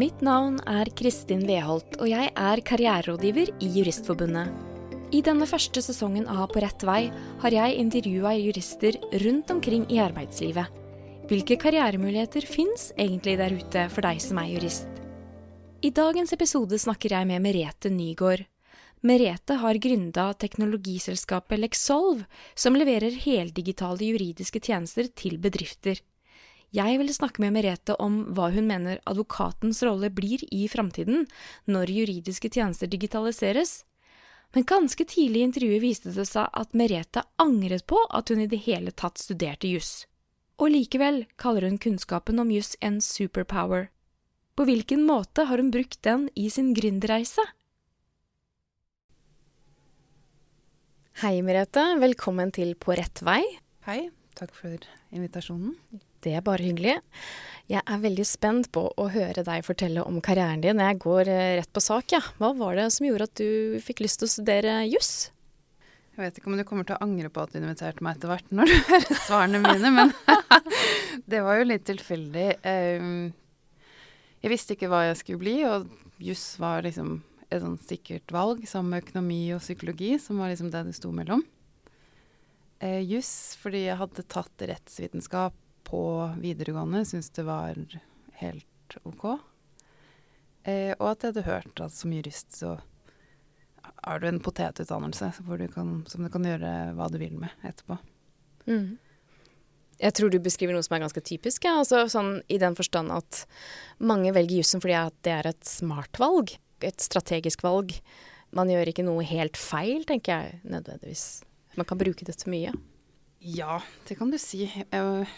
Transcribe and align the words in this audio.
Mitt 0.00 0.22
navn 0.24 0.54
er 0.70 0.88
Kristin 0.96 1.42
Weholt, 1.44 1.98
og 2.00 2.08
jeg 2.08 2.30
er 2.32 2.60
karriererådgiver 2.64 3.50
i 3.60 3.66
Juristforbundet. 3.74 4.48
I 5.12 5.20
denne 5.26 5.44
første 5.50 5.82
sesongen 5.84 6.24
av 6.30 6.46
På 6.54 6.62
rett 6.62 6.84
vei 6.88 7.10
har 7.42 7.52
jeg 7.52 7.76
intervjua 7.82 8.32
jurister 8.38 8.96
rundt 9.26 9.50
omkring 9.52 9.84
i 9.92 9.98
arbeidslivet. 10.00 10.78
Hvilke 11.28 11.58
karrieremuligheter 11.60 12.48
fins 12.48 12.86
egentlig 12.96 13.36
der 13.42 13.52
ute 13.58 13.82
for 13.92 14.06
deg 14.06 14.22
som 14.24 14.40
er 14.40 14.54
jurist? 14.54 14.88
I 15.84 15.92
dagens 15.92 16.32
episode 16.32 16.80
snakker 16.80 17.18
jeg 17.18 17.28
med 17.28 17.44
Merete 17.44 17.92
Nygaard. 17.92 18.46
Merete 19.04 19.58
har 19.60 19.82
gründa 19.84 20.30
teknologiselskapet 20.32 21.60
Lexolve, 21.60 22.24
som 22.54 22.78
leverer 22.78 23.20
heldigitale 23.26 24.14
juridiske 24.14 24.64
tjenester 24.64 25.12
til 25.12 25.36
bedrifter. 25.42 26.00
Jeg 26.70 27.00
ville 27.00 27.14
snakke 27.14 27.42
med 27.42 27.56
Merete 27.56 27.96
om 27.98 28.20
hva 28.36 28.52
hun 28.54 28.68
mener 28.70 29.00
advokatens 29.10 29.80
rolle 29.82 30.06
blir 30.14 30.44
i 30.54 30.68
framtiden, 30.70 31.24
når 31.66 31.90
juridiske 31.90 32.46
tjenester 32.54 32.86
digitaliseres. 32.86 33.80
Men 34.54 34.66
ganske 34.70 35.02
tidlig 35.02 35.40
i 35.42 35.48
intervjuet 35.48 35.82
viste 35.82 36.12
det 36.14 36.28
seg 36.30 36.46
at 36.46 36.76
Merete 36.78 37.24
angret 37.42 37.86
på 37.90 37.98
at 38.14 38.30
hun 38.30 38.42
i 38.44 38.46
det 38.50 38.62
hele 38.68 38.94
tatt 38.94 39.18
studerte 39.18 39.66
juss. 39.66 40.04
Og 40.62 40.70
likevel 40.70 41.24
kaller 41.40 41.66
hun 41.66 41.78
kunnskapen 41.82 42.38
om 42.38 42.52
juss 42.54 42.76
en 42.78 43.00
superpower. 43.02 43.88
På 44.54 44.66
hvilken 44.68 45.02
måte 45.08 45.48
har 45.50 45.58
hun 45.58 45.72
brukt 45.74 45.98
den 46.06 46.28
i 46.38 46.50
sin 46.54 46.70
gründerreise? 46.76 47.42
Hei, 51.24 51.40
Merete. 51.42 51.82
Velkommen 51.98 52.54
til 52.54 52.76
På 52.78 52.94
rett 52.94 53.24
vei. 53.26 53.42
Hei. 53.88 54.04
Takk 54.38 54.54
for 54.54 54.86
invitasjonen. 55.10 55.74
Det 56.24 56.34
er 56.36 56.44
bare 56.44 56.64
hyggelig. 56.64 56.98
Jeg 57.70 57.80
er 57.86 58.00
veldig 58.02 58.24
spent 58.26 58.68
på 58.74 58.82
å 58.98 59.04
høre 59.14 59.44
deg 59.46 59.64
fortelle 59.64 60.02
om 60.02 60.18
karrieren 60.24 60.62
din. 60.64 60.82
Jeg 60.82 60.98
går 61.00 61.28
eh, 61.30 61.56
rett 61.60 61.70
på 61.72 61.82
sak, 61.84 62.10
ja. 62.16 62.20
Hva 62.40 62.50
var 62.58 62.76
det 62.76 62.88
som 62.94 63.06
gjorde 63.06 63.28
at 63.30 63.36
du 63.38 63.78
fikk 63.84 64.02
lyst 64.04 64.20
til 64.20 64.28
å 64.28 64.32
studere 64.32 64.80
juss? 64.90 65.30
Jeg 66.16 66.24
vet 66.24 66.40
ikke 66.40 66.50
om 66.50 66.58
du 66.58 66.66
kommer 66.68 66.84
til 66.84 66.98
å 66.98 67.04
angre 67.06 67.30
på 67.32 67.44
at 67.44 67.54
du 67.54 67.60
inviterte 67.60 68.04
meg 68.04 68.18
etter 68.18 68.32
hvert 68.32 68.50
når 68.52 68.68
du 68.68 68.74
hører 68.90 69.20
svarene 69.22 69.62
mine, 69.62 69.92
men 69.94 70.10
det 71.30 71.44
var 71.46 71.60
jo 71.60 71.68
litt 71.70 71.86
tilfeldig. 71.88 72.48
Ehm, 72.66 73.30
jeg 74.42 74.52
visste 74.52 74.76
ikke 74.76 74.90
hva 74.90 75.06
jeg 75.06 75.20
skulle 75.22 75.40
bli, 75.44 75.56
og 75.70 75.86
juss 76.20 76.44
var 76.60 76.82
liksom 76.84 77.20
et 77.50 77.62
sånn 77.62 77.78
sikkert 77.82 78.34
valg, 78.34 78.66
sammen 78.68 78.96
med 78.96 79.06
økonomi 79.06 79.40
og 79.54 79.62
psykologi, 79.62 80.12
som 80.22 80.42
var 80.42 80.52
liksom 80.52 80.68
det 80.74 80.84
det 80.90 80.98
sto 80.98 81.14
mellom. 81.14 81.46
Eh, 82.82 83.00
juss 83.06 83.56
fordi 83.62 83.86
jeg 83.86 83.98
hadde 84.00 84.26
tatt 84.28 84.68
rettsvitenskap 84.70 85.56
på 85.90 86.02
videregående, 86.40 87.02
syntes 87.08 87.32
det 87.36 87.44
var 87.48 87.78
helt 88.40 88.96
ok. 89.02 89.26
Eh, 90.68 90.94
og 90.98 91.10
at 91.10 91.24
jeg 91.24 91.32
hadde 91.32 91.46
hørt 91.48 91.82
at 91.82 91.94
som 91.96 92.14
jurist 92.14 92.56
så 92.60 92.76
har 94.04 94.20
du 94.20 94.28
en 94.28 94.40
potetutdannelse 94.40 95.32
du 95.44 95.68
kan, 95.72 95.92
som 96.08 96.24
du 96.24 96.30
kan 96.32 96.46
gjøre 96.46 96.72
hva 96.96 97.08
du 97.12 97.18
vil 97.20 97.36
med 97.40 97.52
etterpå. 97.66 97.98
Mm. 98.68 98.98
Jeg 100.00 100.16
tror 100.16 100.32
du 100.32 100.38
beskriver 100.40 100.72
noe 100.76 100.84
som 100.84 100.96
er 100.96 101.04
ganske 101.04 101.20
typisk, 101.24 101.64
ja. 101.66 101.76
altså, 101.82 102.06
sånn, 102.08 102.38
i 102.48 102.56
den 102.60 102.76
forstand 102.78 103.12
at 103.12 103.44
mange 104.00 104.32
velger 104.32 104.62
jussen 104.62 104.80
fordi 104.80 104.96
det 105.26 105.34
er 105.34 105.50
et 105.50 105.64
smart 105.68 106.20
valg 106.20 106.54
et 106.86 107.04
strategisk 107.04 107.64
valg. 107.64 107.94
Man 108.56 108.70
gjør 108.70 108.90
ikke 108.90 109.06
noe 109.06 109.24
helt 109.26 109.58
feil, 109.60 110.04
tenker 110.08 110.32
jeg 110.32 110.60
nødvendigvis. 110.64 111.42
Man 111.78 111.86
kan 111.86 112.00
bruke 112.00 112.26
det 112.26 112.36
til 112.40 112.52
mye. 112.54 112.74
Ja, 113.40 113.78
det 114.08 114.18
kan 114.18 114.32
du 114.32 114.38
si. 114.40 114.66
Jeg, 114.66 115.28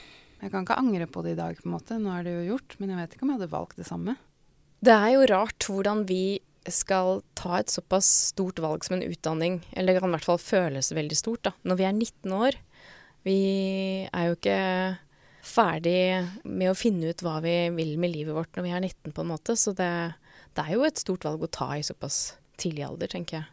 jeg, 0.43 0.51
kan 0.51 0.67
ikke 0.67 0.79
angre 0.81 1.07
på 1.07 1.23
det 1.23 1.37
i 1.37 1.39
dag, 1.39 1.59
på 1.59 1.69
en 1.69 1.77
måte. 1.77 1.99
Nå 2.03 2.13
er 2.13 2.27
det 2.27 2.35
jo 2.35 2.47
gjort, 2.53 2.75
men 2.81 2.93
jeg 2.93 3.01
vet 3.01 3.15
ikke 3.15 3.27
om 3.27 3.33
jeg 3.33 3.41
hadde 3.41 3.53
valgt 3.53 3.79
det 3.79 3.87
samme. 3.89 4.17
Det 4.83 4.95
er 4.97 5.13
jo 5.15 5.29
rart 5.31 5.69
hvordan 5.71 6.03
vi 6.09 6.25
skal 6.71 7.23
ta 7.39 7.59
et 7.59 7.71
såpass 7.71 8.09
stort 8.33 8.59
valg 8.63 8.85
som 8.87 8.97
en 8.97 9.07
utdanning, 9.07 9.61
eller 9.73 9.95
det 9.95 10.03
kan 10.03 10.11
i 10.11 10.17
hvert 10.17 10.27
fall 10.27 10.43
føles 10.43 10.93
veldig 10.95 11.19
stort, 11.19 11.45
da, 11.47 11.55
når 11.67 11.79
vi 11.79 11.87
er 11.87 11.97
19 11.97 12.37
år. 12.39 12.59
Vi 13.27 13.39
er 14.11 14.29
jo 14.29 14.37
ikke 14.39 14.59
ferdig 15.43 15.99
med 16.47 16.71
å 16.71 16.79
finne 16.79 17.11
ut 17.11 17.23
hva 17.23 17.41
vi 17.43 17.55
vil 17.75 17.97
med 18.03 18.15
livet 18.15 18.35
vårt 18.35 18.55
når 18.59 18.67
vi 18.67 18.75
er 18.75 18.83
19, 18.83 19.15
på 19.15 19.25
en 19.25 19.31
måte. 19.31 19.57
Så 19.59 19.75
det, 19.79 19.91
det 20.55 20.67
er 20.67 20.77
jo 20.77 20.87
et 20.87 21.03
stort 21.03 21.27
valg 21.27 21.43
å 21.43 21.51
ta 21.51 21.73
i 21.77 21.87
såpass 21.87 22.37
tidlig 22.63 22.87
alder, 22.87 23.11
tenker 23.11 23.41
jeg. 23.41 23.51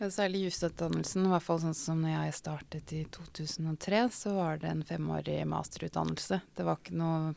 Ja, 0.00 0.08
særlig 0.08 0.46
jusutdannelsen, 0.46 1.26
i 1.26 1.30
hvert 1.34 1.44
fall 1.44 1.58
sånn 1.60 1.76
som 1.76 1.98
når 2.00 2.14
jeg 2.14 2.36
startet 2.38 2.92
i 2.96 3.02
2003, 3.12 3.98
så 4.16 4.30
var 4.32 4.60
det 4.62 4.70
en 4.70 4.84
femårig 4.88 5.42
masterutdannelse. 5.44 6.38
Det 6.56 6.64
var 6.64 6.78
ikke 6.80 6.94
noe 6.96 7.34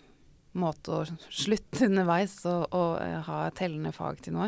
måte 0.56 0.94
å 0.96 1.02
slutte 1.28 1.90
underveis 1.90 2.38
og, 2.48 2.70
og 2.72 3.02
eh, 3.04 3.18
ha 3.26 3.40
tellende 3.58 3.92
fag 3.92 4.22
til 4.24 4.38
noe. 4.38 4.48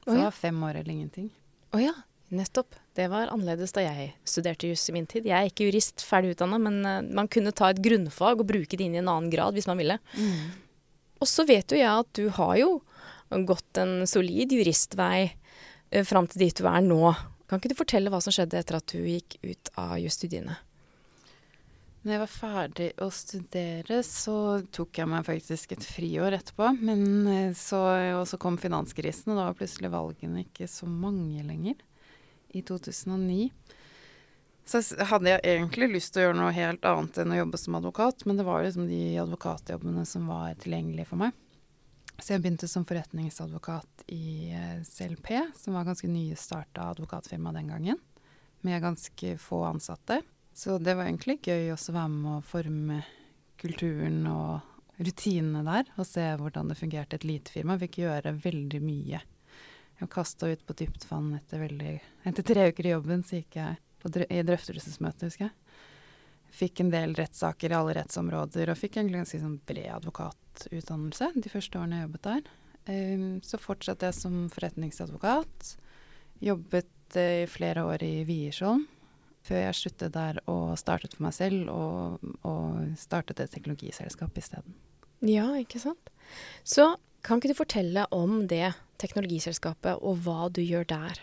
Så 0.00 0.08
oh, 0.08 0.14
ja. 0.14 0.14
det 0.14 0.24
var 0.30 0.38
fem 0.38 0.62
år 0.64 0.78
eller 0.80 0.94
ingenting. 0.94 1.26
Å 1.68 1.76
oh, 1.76 1.82
ja, 1.84 1.92
nettopp. 2.32 2.78
Det 2.96 3.10
var 3.12 3.28
annerledes 3.34 3.76
da 3.76 3.84
jeg 3.84 4.14
studerte 4.24 4.70
juss 4.70 4.86
i 4.88 4.94
min 4.96 5.08
tid. 5.10 5.28
Jeg 5.28 5.36
er 5.36 5.50
ikke 5.50 5.66
jurist 5.68 6.04
ferdig 6.06 6.32
utdanna, 6.32 6.60
men 6.62 6.78
uh, 6.86 7.02
man 7.04 7.28
kunne 7.28 7.52
ta 7.52 7.68
et 7.74 7.82
grunnfag 7.84 8.40
og 8.40 8.48
bruke 8.48 8.78
det 8.78 8.86
inn 8.86 8.96
i 8.96 9.02
en 9.02 9.10
annen 9.10 9.28
grad 9.32 9.58
hvis 9.58 9.68
man 9.68 9.82
ville. 9.82 9.98
Mm. 10.16 10.48
Og 11.20 11.28
så 11.28 11.44
vet 11.44 11.74
jo 11.74 11.76
jeg 11.76 11.90
at 11.92 12.08
du 12.16 12.30
har 12.40 12.54
jo 12.56 12.70
gått 13.46 13.82
en 13.82 14.08
solid 14.08 14.56
juristvei 14.56 15.28
eh, 15.28 16.08
fram 16.08 16.24
til 16.30 16.46
dit 16.46 16.56
du 16.56 16.64
er 16.64 16.80
nå. 16.88 17.12
Kan 17.50 17.58
ikke 17.58 17.72
du 17.72 17.80
fortelle 17.80 18.10
hva 18.14 18.20
som 18.22 18.30
skjedde 18.30 18.60
etter 18.60 18.76
at 18.78 18.92
du 18.92 19.00
gikk 19.02 19.40
ut 19.42 19.70
av 19.74 19.96
jusstudiene? 19.98 20.54
Når 22.00 22.14
jeg 22.14 22.20
var 22.22 22.30
ferdig 22.32 22.86
å 23.02 23.08
studere, 23.12 23.98
så 24.06 24.34
tok 24.72 25.00
jeg 25.02 25.10
meg 25.10 25.26
faktisk 25.26 25.74
et 25.74 25.84
friår 25.84 26.38
etterpå. 26.38 26.70
Men 26.78 27.02
så, 27.58 27.82
så, 27.82 28.22
så 28.30 28.38
kom 28.40 28.54
finanskrisen, 28.62 29.34
og 29.34 29.40
da 29.40 29.48
var 29.50 29.58
plutselig 29.58 29.90
valgene 29.92 30.46
ikke 30.46 30.70
så 30.70 30.86
mange 30.86 31.42
lenger. 31.44 31.82
I 32.54 32.62
2009. 32.66 33.50
Så 34.70 34.80
hadde 35.10 35.34
jeg 35.34 35.42
egentlig 35.56 35.90
lyst 35.90 36.14
til 36.14 36.22
å 36.22 36.28
gjøre 36.28 36.38
noe 36.38 36.54
helt 36.54 36.86
annet 36.86 37.18
enn 37.18 37.34
å 37.34 37.42
jobbe 37.42 37.58
som 37.58 37.76
advokat, 37.80 38.24
men 38.30 38.38
det 38.38 38.46
var 38.46 38.62
liksom 38.62 38.86
de 38.86 39.02
advokatjobbene 39.24 40.06
som 40.06 40.30
var 40.30 40.54
tilgjengelige 40.62 41.10
for 41.10 41.26
meg. 41.26 41.34
Så 42.20 42.34
jeg 42.34 42.42
begynte 42.44 42.68
som 42.68 42.84
forretningsadvokat 42.84 44.04
i 44.12 44.50
eh, 44.52 44.82
CLP, 44.84 45.32
som 45.56 45.76
var 45.76 45.86
ganske 45.88 46.08
nystarta 46.10 46.90
advokatfirma 46.92 47.52
den 47.56 47.70
gangen, 47.72 48.00
med 48.60 48.82
ganske 48.82 49.36
få 49.40 49.64
ansatte. 49.70 50.20
Så 50.52 50.78
det 50.78 50.94
var 50.98 51.08
egentlig 51.08 51.38
gøy 51.46 51.70
også 51.72 51.94
å 51.94 51.96
være 51.96 52.12
med 52.12 52.32
å 52.36 52.44
forme 52.44 53.02
kulturen 53.60 54.24
og 54.28 55.00
rutinene 55.00 55.62
der, 55.64 55.88
og 55.96 56.08
se 56.08 56.24
hvordan 56.36 56.68
det 56.68 56.78
fungerte 56.80 57.16
et 57.16 57.24
lite 57.24 57.52
firma. 57.54 57.76
Jeg 57.76 57.86
fikk 57.86 58.02
gjøre 58.02 58.34
veldig 58.44 58.80
mye. 58.84 59.22
Jeg 60.00 60.12
kasta 60.12 60.48
ut 60.48 60.66
på 60.66 60.76
dypt 60.76 61.06
vann 61.10 61.32
etter, 61.36 61.60
veldig, 61.64 61.94
etter 62.28 62.46
tre 62.46 62.68
uker 62.72 62.88
i 62.88 62.92
jobben, 62.94 63.24
så 63.24 63.40
gikk 63.40 63.58
jeg 63.60 63.80
drø 64.08 64.26
i 64.32 64.44
drøftelsesmøte, 64.48 65.28
husker 65.28 65.48
jeg. 65.48 65.56
Fikk 66.50 66.82
en 66.82 66.92
del 66.92 67.14
rettssaker 67.18 67.72
i 67.72 67.78
alle 67.78 67.94
rettsområder, 68.00 68.72
og 68.72 68.78
fikk 68.78 68.98
egentlig 68.98 69.22
ganske 69.22 69.42
sånn 69.42 69.58
bred 69.68 69.90
advokatutdannelse 69.96 71.30
de 71.38 71.52
første 71.52 71.78
årene 71.78 72.00
jeg 72.00 72.08
jobbet 72.08 72.26
der. 72.26 72.54
Um, 72.90 73.26
så 73.46 73.60
fortsatte 73.60 74.08
jeg 74.08 74.18
som 74.18 74.38
forretningsadvokat. 74.52 75.74
Jobbet 76.42 77.18
uh, 77.18 77.44
i 77.44 77.50
flere 77.50 77.84
år 77.86 78.02
i 78.06 78.14
Wiersholm 78.28 78.88
før 79.46 79.62
jeg 79.62 79.76
sluttet 79.78 80.14
der 80.14 80.40
og 80.50 80.74
startet 80.80 81.14
for 81.16 81.26
meg 81.26 81.34
selv, 81.36 81.70
og, 81.72 82.32
og 82.46 82.92
startet 83.00 83.40
et 83.40 83.52
teknologiselskap 83.54 84.36
isteden. 84.36 84.76
Ja, 85.24 85.46
ikke 85.56 85.80
sant. 85.80 86.12
Så 86.64 86.94
kan 87.24 87.40
ikke 87.40 87.52
du 87.52 87.58
fortelle 87.58 88.06
om 88.14 88.46
det 88.48 88.72
teknologiselskapet, 89.00 90.00
og 90.00 90.22
hva 90.24 90.48
du 90.52 90.60
gjør 90.64 90.86
der? 90.92 91.22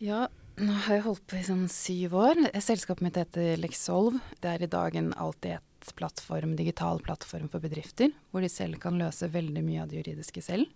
Ja, 0.00 0.26
nå 0.60 0.74
har 0.84 0.98
jeg 0.98 1.04
holdt 1.06 1.22
på 1.30 1.38
i 1.38 1.44
sånn 1.46 1.64
syv 1.72 2.14
år. 2.20 2.40
Selskapet 2.60 3.04
mitt 3.04 3.16
heter 3.16 3.56
Lexolve. 3.60 4.20
Det 4.42 4.50
er 4.50 4.64
i 4.64 4.70
dag 4.70 4.96
en 4.98 5.12
alt-i-ett-plattform, 5.16 6.52
digital 6.58 7.00
plattform 7.04 7.48
for 7.52 7.64
bedrifter, 7.64 8.12
hvor 8.30 8.44
de 8.44 8.50
selv 8.52 8.80
kan 8.82 8.98
løse 9.00 9.30
veldig 9.32 9.62
mye 9.64 9.84
av 9.84 9.90
det 9.90 10.02
juridiske 10.02 10.42
selv. 10.44 10.68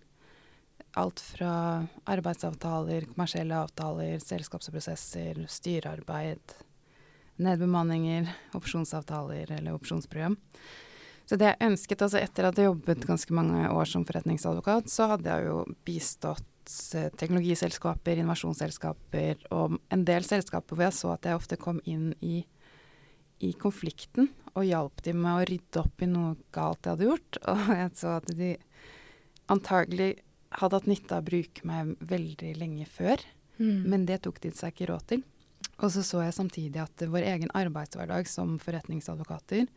Alt 0.97 1.21
fra 1.21 1.51
arbeidsavtaler, 2.09 3.05
kommersielle 3.11 3.59
avtaler, 3.61 4.17
selskapsprosesser, 4.23 5.43
styrearbeid, 5.51 6.57
nedbemanninger, 7.45 8.31
opsjonsavtaler 8.57 9.53
eller 9.59 9.77
opsjonsprogram. 9.77 10.39
Så 11.25 11.37
det 11.41 11.51
jeg 11.51 11.71
ønsket, 11.71 12.01
altså 12.05 12.21
etter 12.21 12.49
at 12.49 12.57
jeg 12.57 12.69
jobbet 12.69 13.05
ganske 13.05 13.37
mange 13.37 13.69
år 13.69 13.89
som 13.89 14.05
forretningsadvokat, 14.07 14.89
så 14.89 15.11
hadde 15.13 15.29
jeg 15.29 15.49
jo 15.49 15.63
bistått 15.85 16.45
teknologiselskaper, 17.19 18.19
innovasjonsselskaper 18.19 19.45
og 19.55 19.77
en 19.93 20.05
del 20.07 20.25
selskaper 20.27 20.75
hvor 20.75 20.87
jeg 20.87 20.97
så 20.97 21.13
at 21.13 21.27
jeg 21.27 21.37
ofte 21.37 21.59
kom 21.61 21.81
inn 21.85 22.11
i, 22.25 22.41
i 23.45 23.51
konflikten 23.59 24.31
og 24.55 24.65
hjalp 24.67 25.03
dem 25.05 25.21
med 25.23 25.35
å 25.35 25.47
rydde 25.49 25.81
opp 25.81 26.01
i 26.01 26.09
noe 26.09 26.35
galt 26.55 26.85
jeg 26.87 26.95
hadde 26.95 27.09
gjort. 27.09 27.39
Og 27.51 27.71
jeg 27.75 27.91
så 27.99 28.13
at 28.21 28.29
de 28.39 28.51
antagelig 29.51 30.11
hadde 30.55 30.79
hatt 30.79 30.87
nytte 30.87 31.17
av 31.17 31.25
å 31.25 31.27
bruke 31.27 31.67
meg 31.67 31.95
veldig 31.99 32.51
lenge 32.55 32.85
før, 32.87 33.19
mm. 33.59 33.83
men 33.83 34.05
det 34.07 34.21
tok 34.23 34.39
de 34.45 34.53
seg 34.55 34.71
ikke 34.71 34.87
råd 34.93 35.09
til. 35.11 35.25
Og 35.83 35.91
så 35.91 36.05
så 36.07 36.21
jeg 36.23 36.37
samtidig 36.37 36.79
at 36.79 37.03
vår 37.11 37.27
egen 37.33 37.51
arbeidshverdag 37.57 38.29
som 38.31 38.55
forretningsadvokater, 38.63 39.67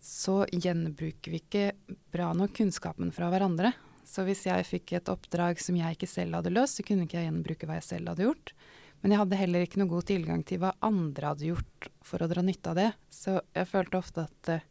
så 0.00 0.42
gjenbruker 0.50 1.30
vi 1.30 1.42
ikke 1.42 1.64
bra 2.10 2.32
nok 2.34 2.56
kunnskapen 2.56 3.12
fra 3.14 3.28
hverandre. 3.30 3.72
Så 4.06 4.24
hvis 4.26 4.44
jeg 4.48 4.66
fikk 4.66 4.94
et 4.96 5.10
oppdrag 5.12 5.60
som 5.62 5.76
jeg 5.78 5.96
ikke 5.96 6.08
selv 6.10 6.38
hadde 6.38 6.52
løst, 6.54 6.80
så 6.80 6.86
kunne 6.86 7.06
ikke 7.06 7.20
jeg 7.20 7.28
gjenbruke 7.28 7.68
hva 7.68 7.78
jeg 7.78 7.88
selv 7.88 8.12
hadde 8.12 8.26
gjort. 8.26 8.54
Men 9.00 9.14
jeg 9.14 9.22
hadde 9.22 9.38
heller 9.40 9.64
ikke 9.64 9.80
noe 9.80 9.90
god 9.90 10.08
tilgang 10.10 10.42
til 10.44 10.60
hva 10.60 10.74
andre 10.84 11.32
hadde 11.32 11.48
gjort 11.48 11.88
for 12.04 12.20
å 12.20 12.28
dra 12.28 12.44
nytte 12.44 12.72
av 12.72 12.80
det. 12.80 12.90
Så 13.12 13.38
jeg 13.56 13.70
følte 13.70 14.00
ofte 14.00 14.26
at 14.26 14.50
uh, 14.52 14.66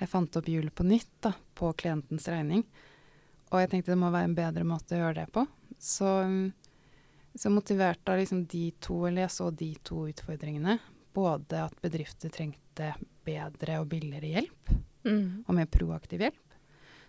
jeg 0.00 0.08
fant 0.08 0.38
opp 0.40 0.48
hjulet 0.48 0.74
på 0.74 0.86
nytt 0.88 1.12
da, 1.26 1.34
på 1.58 1.72
klientens 1.76 2.28
regning. 2.32 2.64
Og 3.50 3.60
jeg 3.60 3.72
tenkte 3.72 3.92
det 3.92 4.00
må 4.00 4.12
være 4.14 4.30
en 4.30 4.38
bedre 4.38 4.64
måte 4.64 4.96
å 4.96 5.02
gjøre 5.02 5.18
det 5.18 5.26
på. 5.34 5.44
Så, 5.80 6.08
så 7.34 7.52
motiverte 7.52 8.12
av 8.12 8.20
liksom 8.20 8.46
de 8.48 8.64
to, 8.80 9.02
eller 9.08 9.26
jeg 9.26 9.34
så 9.34 9.50
de 9.52 9.70
to 9.84 10.06
utfordringene. 10.08 10.78
Både 11.12 11.66
at 11.66 11.76
bedrifter 11.82 12.32
trengte 12.32 12.94
bedre 13.26 13.80
og 13.82 13.90
billigere 13.90 14.30
hjelp, 14.30 14.72
mm. 15.04 15.24
og 15.44 15.56
mer 15.58 15.68
proaktiv 15.68 16.22
hjelp. 16.24 16.49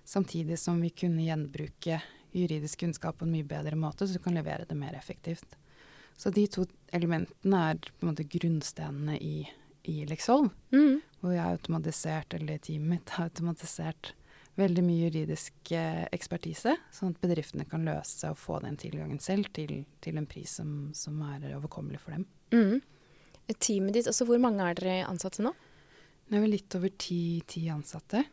Samtidig 0.08 0.60
som 0.60 0.82
vi 0.82 0.90
kunne 0.90 1.24
gjenbruke 1.26 2.02
juridisk 2.32 2.80
kunnskap 2.80 3.20
på 3.20 3.28
en 3.28 3.34
mye 3.34 3.48
bedre 3.48 3.76
måte, 3.76 4.08
så 4.08 4.18
du 4.18 4.24
kan 4.24 4.36
levere 4.36 4.66
det 4.68 4.78
mer 4.78 4.96
effektivt. 4.98 5.58
Så 6.18 6.30
de 6.30 6.46
to 6.48 6.66
elementene 6.94 7.60
er 7.72 7.80
på 7.82 8.06
en 8.06 8.12
måte 8.12 8.28
grunnstenene 8.30 9.18
i, 9.18 9.46
i 9.84 10.04
Lexol, 10.10 10.50
Mm. 10.72 11.02
Hvor 11.22 11.36
jeg 11.36 11.54
automatisert, 11.54 12.34
eller 12.34 12.58
teamet 12.58 12.90
mitt 12.90 13.12
har 13.14 13.28
automatisert 13.30 14.16
veldig 14.58 14.84
mye 14.84 15.04
juridisk 15.06 15.72
eh, 15.76 16.08
ekspertise, 16.12 16.74
sånn 16.92 17.14
at 17.14 17.22
bedriftene 17.22 17.66
kan 17.70 17.86
løse 17.86 18.32
og 18.32 18.40
få 18.42 18.58
den 18.64 18.78
tilgangen 18.82 19.20
selv 19.22 19.52
til, 19.56 19.84
til 20.02 20.18
en 20.18 20.28
pris 20.30 20.56
som, 20.60 20.90
som, 20.98 21.20
er 21.30 21.54
overkommelig 21.56 22.02
for 22.02 22.18
dem. 22.18 22.26
Mm. 22.56 22.82
Teamet 23.52 23.98
ditt, 23.98 24.10
altså 24.10 24.26
hvor 24.26 24.42
mange 24.42 24.66
er 24.66 24.80
dere 24.80 25.08
ansatte 25.10 25.44
nå? 25.46 25.54
Nå 26.32 26.38
er 26.38 26.46
vi 26.46 26.54
litt 26.54 26.78
over 26.78 26.94
ti, 26.98 27.22
ti 27.48 27.66
ansatte. 27.72 28.24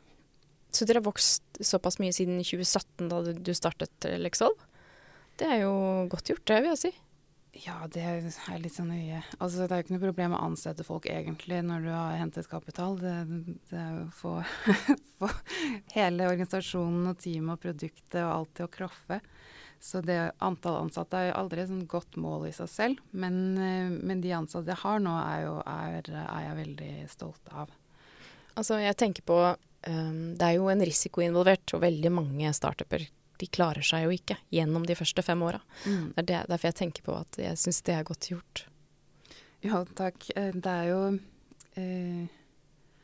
Så 0.78 0.86
dere 0.86 1.00
har 1.00 1.08
vokst 1.08 1.58
såpass 1.58 1.98
mye 1.98 2.14
siden 2.14 2.38
2017, 2.38 3.08
da 3.10 3.18
du 3.34 3.52
startet 3.56 4.06
Leksolv. 4.22 4.60
Det 5.38 5.46
er 5.50 5.64
jo 5.64 5.74
godt 6.10 6.30
gjort, 6.30 6.44
det 6.46 6.58
vil 6.62 6.70
jeg 6.70 6.82
si. 6.84 6.92
Ja, 7.64 7.80
det 7.90 8.04
er 8.04 8.60
litt 8.62 8.76
sånn 8.76 8.92
nøye. 8.92 9.24
Altså, 9.40 9.64
det 9.64 9.74
er 9.74 9.80
jo 9.80 9.86
ikke 9.86 9.94
noe 9.96 10.04
problem 10.04 10.34
å 10.36 10.42
ansette 10.46 10.84
folk 10.86 11.08
egentlig 11.10 11.58
når 11.66 11.86
du 11.88 11.90
har 11.90 12.18
hentet 12.20 12.46
kapital. 12.50 12.94
Det, 13.00 13.14
det 13.72 13.80
er 13.80 13.96
jo 13.96 14.04
å 14.04 14.14
få, 14.14 14.34
få, 15.18 15.30
hele 15.96 16.28
organisasjonen 16.30 17.10
og 17.10 17.18
teamet 17.24 17.56
og 17.56 17.64
produktet 17.64 18.20
og 18.22 18.34
alt 18.36 18.54
til 18.54 18.68
å 18.68 18.72
klaffe. 18.78 19.18
Så 19.82 20.02
det 20.06 20.20
antall 20.44 20.84
ansatte 20.84 21.18
er 21.18 21.30
jo 21.32 21.38
aldri 21.40 21.64
et 21.64 21.72
sånn 21.72 21.86
godt 21.90 22.18
mål 22.22 22.46
i 22.46 22.54
seg 22.54 22.70
selv. 22.70 23.02
Men, 23.10 23.40
eh, 23.58 23.90
men 23.90 24.22
de 24.22 24.36
ansatte 24.38 24.70
jeg 24.74 24.82
har 24.84 25.02
nå, 25.02 25.16
er, 25.24 25.42
jo, 25.48 25.58
er, 25.66 26.12
er 26.28 26.46
jeg 26.46 26.60
veldig 26.62 26.92
stolt 27.10 27.54
av. 27.54 27.74
Altså, 28.58 28.78
jeg 28.82 28.98
tenker 28.98 29.26
på 29.26 29.38
Um, 29.86 30.34
det 30.38 30.44
er 30.44 30.56
jo 30.56 30.66
en 30.72 30.82
risiko 30.82 31.22
involvert, 31.22 31.70
og 31.76 31.84
veldig 31.84 32.10
mange 32.12 32.50
startuper 32.56 33.06
de 33.38 33.46
klarer 33.46 33.86
seg 33.86 34.06
jo 34.06 34.14
ikke 34.14 34.36
gjennom 34.54 34.84
de 34.86 34.96
første 34.98 35.22
fem 35.22 35.42
åra. 35.46 35.60
Mm. 35.86 36.10
Det 36.14 36.22
er 36.22 36.28
det, 36.30 36.40
derfor 36.50 36.70
jeg 36.70 36.78
tenker 36.80 37.06
på 37.06 37.14
at 37.20 37.38
jeg 37.38 37.60
syns 37.60 37.80
det 37.86 37.94
er 37.94 38.06
godt 38.06 38.30
gjort. 38.32 38.64
Ja, 39.64 39.82
takk. 39.98 40.28
Eh, 40.34 40.54
det 40.54 40.72
er 40.72 40.88
jo 40.90 41.00
eh, 41.78 42.24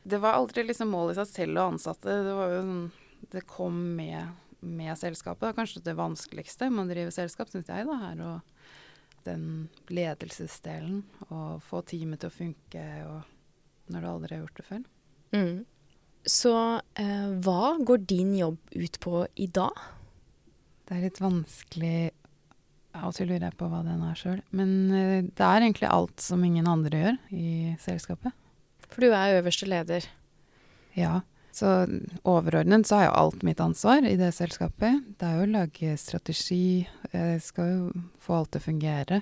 Det 0.03 0.19
var 0.23 0.37
aldri 0.39 0.65
liksom 0.67 0.91
mål 0.91 1.13
i 1.13 1.19
seg 1.19 1.29
selv 1.31 1.61
å 1.61 1.69
ansatte. 1.73 2.17
Det 2.27 2.33
var 2.35 2.51
jo 2.53 2.63
sånn 2.63 2.83
Det 3.31 3.45
kom 3.49 3.77
med, 3.97 4.35
med 4.59 4.95
selskapet. 4.99 5.45
Det 5.45 5.53
er 5.53 5.59
kanskje 5.61 5.85
det 5.85 5.97
vanskeligste 5.99 6.69
med 6.71 6.85
å 6.85 6.91
drive 6.91 7.15
selskap, 7.15 7.51
syns 7.51 7.71
jeg, 7.71 7.87
da, 7.87 7.95
her. 8.03 8.25
Og 8.25 9.23
den 9.25 9.47
ledelsesdelen. 9.89 11.03
Og 11.29 11.63
få 11.65 11.81
teamet 11.87 12.23
til 12.23 12.31
å 12.31 12.35
funke 12.35 12.85
og 13.07 13.31
når 13.91 14.01
du 14.01 14.09
aldri 14.09 14.35
har 14.35 14.45
gjort 14.45 14.59
det 14.59 14.67
før. 14.67 14.85
Mm. 15.35 15.57
Så 16.25 16.53
eh, 16.97 17.27
hva 17.45 17.75
går 17.85 18.05
din 18.09 18.33
jobb 18.37 18.57
ut 18.71 18.99
på 18.99 19.25
i 19.35 19.47
dag? 19.47 19.77
Det 20.85 20.97
er 20.97 21.03
litt 21.07 21.21
vanskelig 21.21 21.97
Av 22.95 23.09
og 23.09 23.15
til 23.17 23.27
lurer 23.27 23.49
jeg 23.49 23.57
på 23.59 23.67
hva 23.67 23.81
den 23.83 24.03
er 24.07 24.17
sjøl. 24.17 24.41
Men 24.55 24.69
eh, 24.95 25.21
det 25.27 25.45
er 25.45 25.61
egentlig 25.61 25.89
alt 25.91 26.23
som 26.23 26.43
ingen 26.47 26.67
andre 26.71 27.01
gjør 27.01 27.17
i 27.35 27.53
selskapet. 27.83 28.33
For 28.87 29.03
du 29.03 29.11
er 29.11 29.41
øverste 29.41 29.67
leder? 29.69 30.07
Ja. 30.95 31.19
Så 31.55 31.71
overordnet 32.27 32.87
så 32.87 32.99
har 32.99 33.05
jo 33.09 33.17
alt 33.19 33.43
mitt 33.47 33.61
ansvar 33.63 34.03
i 34.07 34.15
det 34.19 34.31
selskapet. 34.35 35.03
Det 35.19 35.27
er 35.27 35.37
jo 35.37 35.45
å 35.45 35.51
lage 35.53 35.97
strategi. 35.99 36.87
Jeg 37.11 37.43
skal 37.43 37.69
jo 37.71 38.05
få 38.23 38.39
alt 38.39 38.53
til 38.55 38.63
å 38.63 38.67
fungere. 38.69 39.21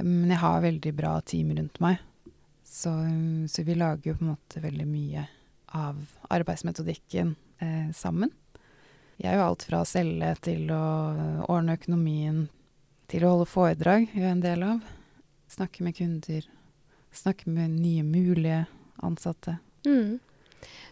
Men 0.00 0.32
jeg 0.32 0.40
har 0.42 0.64
veldig 0.64 0.92
bra 0.96 1.14
team 1.24 1.52
rundt 1.56 1.80
meg. 1.84 2.00
Så, 2.64 2.92
så 3.52 3.64
vi 3.68 3.76
lager 3.76 4.10
jo 4.12 4.18
på 4.18 4.24
en 4.24 4.32
måte 4.34 4.64
veldig 4.64 4.88
mye 4.88 5.28
av 5.76 5.98
arbeidsmetodikken 6.32 7.34
eh, 7.62 7.90
sammen. 7.96 8.32
Jeg 9.22 9.36
gjør 9.36 9.44
alt 9.44 9.64
fra 9.68 9.82
å 9.82 9.88
selge 9.88 10.32
til 10.42 10.72
å 10.74 10.82
ordne 11.52 11.76
økonomien, 11.78 12.46
til 13.12 13.26
å 13.26 13.34
holde 13.34 13.48
foredrag, 13.50 14.08
gjør 14.10 14.26
jeg 14.26 14.36
en 14.36 14.44
del 14.44 14.66
av. 14.66 14.84
Snakke 15.52 15.84
med 15.84 15.96
kunder. 15.98 16.46
Snakke 17.12 17.50
med 17.52 17.76
nye 17.76 18.04
mulige 18.06 18.64
ansatte. 19.04 19.58
Mm. 19.86 20.18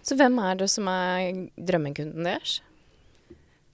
Så 0.02 0.16
hvem 0.20 0.36
er 0.42 0.58
det 0.60 0.68
som 0.72 0.88
er 0.90 1.46
drømmekunden 1.56 2.26
deres? 2.28 2.58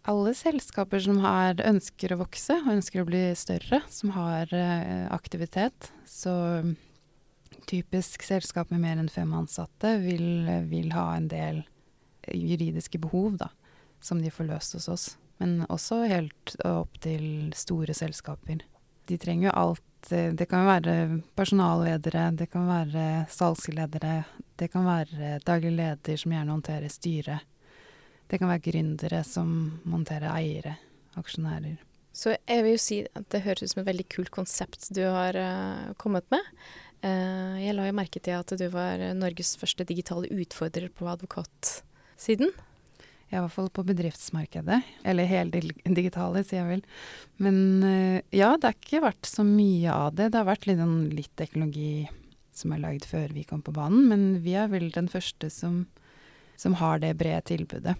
Alle 0.06 0.36
selskaper 0.38 1.02
som 1.02 1.18
har, 1.24 1.58
ønsker 1.66 2.14
å 2.14 2.20
vokse 2.20 2.54
og 2.62 2.74
ønsker 2.76 3.02
å 3.02 3.08
bli 3.08 3.24
større, 3.38 3.80
som 3.90 4.12
har 4.14 4.52
eh, 4.54 5.06
aktivitet. 5.10 5.90
Så 6.06 6.30
typisk 7.66 8.22
selskap 8.22 8.70
med 8.70 8.82
mer 8.82 9.00
enn 9.00 9.10
fem 9.12 9.32
ansatte 9.36 9.96
vil, 10.02 10.46
vil, 10.70 10.92
ha 10.94 11.08
en 11.16 11.28
del 11.32 11.62
juridiske 12.26 12.98
behov, 13.02 13.36
da, 13.42 13.50
som 14.00 14.22
de 14.22 14.30
får 14.30 14.50
løst 14.50 14.78
hos 14.78 14.88
oss. 14.92 15.06
Men 15.42 15.66
også 15.68 16.04
helt 16.08 16.56
opp 16.64 16.96
til 17.04 17.52
store 17.56 17.94
selskaper. 17.94 18.62
De 19.06 19.18
trenger 19.20 19.50
jo 19.50 19.56
alt. 19.58 19.82
Det 20.06 20.46
kan 20.46 20.66
være 20.68 20.92
personalledere, 21.34 22.28
det 22.38 22.46
kan 22.52 22.68
være 22.68 23.26
salgsledere, 23.32 24.20
det 24.56 24.68
kan 24.70 24.86
være 24.86 25.40
daglig 25.42 25.72
leder 25.74 26.20
som 26.20 26.34
gjerne 26.34 26.54
håndterer 26.54 26.92
styret. 26.92 27.42
Det 28.26 28.38
kan 28.38 28.50
være 28.50 28.64
gründere 28.64 29.22
som 29.26 29.50
håndterer 29.86 30.30
eiere, 30.34 30.76
aksjonærer. 31.18 31.82
Så 32.16 32.32
jeg 32.32 32.64
vil 32.64 32.74
jo 32.74 32.80
si 32.80 32.98
at 33.04 33.26
det 33.34 33.42
høres 33.44 33.62
ut 33.62 33.72
som 33.74 33.82
et 33.82 33.90
veldig 33.90 34.06
kult 34.14 34.32
konsept 34.32 34.88
du 34.96 35.02
har 35.04 35.36
uh, 35.36 35.92
kommet 36.00 36.24
med. 36.32 36.42
Uh, 37.06 37.56
jeg 37.62 37.76
la 37.76 37.86
jo 37.86 37.94
merke 37.94 38.22
til 38.22 38.34
at 38.34 38.50
du 38.58 38.66
var 38.72 39.02
Norges 39.14 39.54
første 39.60 39.86
digitale 39.86 40.30
utfordrer 40.34 40.90
på 40.90 41.06
advokatsiden. 41.12 42.50
Ja, 43.30 43.40
i 43.40 43.42
hvert 43.44 43.54
fall 43.54 43.70
på 43.74 43.84
bedriftsmarkedet. 43.86 44.80
Eller 45.06 45.30
heldigitale, 45.30 46.42
sier 46.46 46.62
jeg 46.62 46.70
vel. 46.70 46.84
Men 47.42 47.58
uh, 47.84 48.18
ja, 48.34 48.54
det 48.58 48.70
har 48.70 48.78
ikke 48.78 49.04
vært 49.06 49.30
så 49.30 49.46
mye 49.46 49.94
av 49.94 50.16
det. 50.18 50.30
Det 50.32 50.40
har 50.40 50.50
vært 50.50 50.66
litt, 50.70 50.82
sånn, 50.82 51.00
litt 51.14 51.34
teknologi 51.38 52.06
som 52.56 52.72
er 52.72 52.82
lagd 52.82 53.06
før 53.06 53.34
vi 53.36 53.44
kom 53.46 53.62
på 53.62 53.74
banen, 53.76 54.06
men 54.10 54.26
vi 54.44 54.56
er 54.56 54.70
vel 54.72 54.88
den 54.94 55.10
første 55.12 55.50
som, 55.52 55.84
som 56.56 56.78
har 56.80 57.02
det 57.02 57.16
brede 57.20 57.44
tilbudet. 57.52 57.96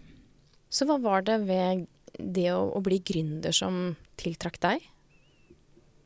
Så 0.72 0.88
hva 0.88 0.96
var 1.02 1.26
det 1.26 1.42
ved 1.46 1.86
det 2.16 2.48
å, 2.54 2.70
å 2.72 2.80
bli 2.84 2.98
gründer 3.04 3.54
som 3.54 3.96
tiltrakk 4.20 4.58
deg? 4.62 4.86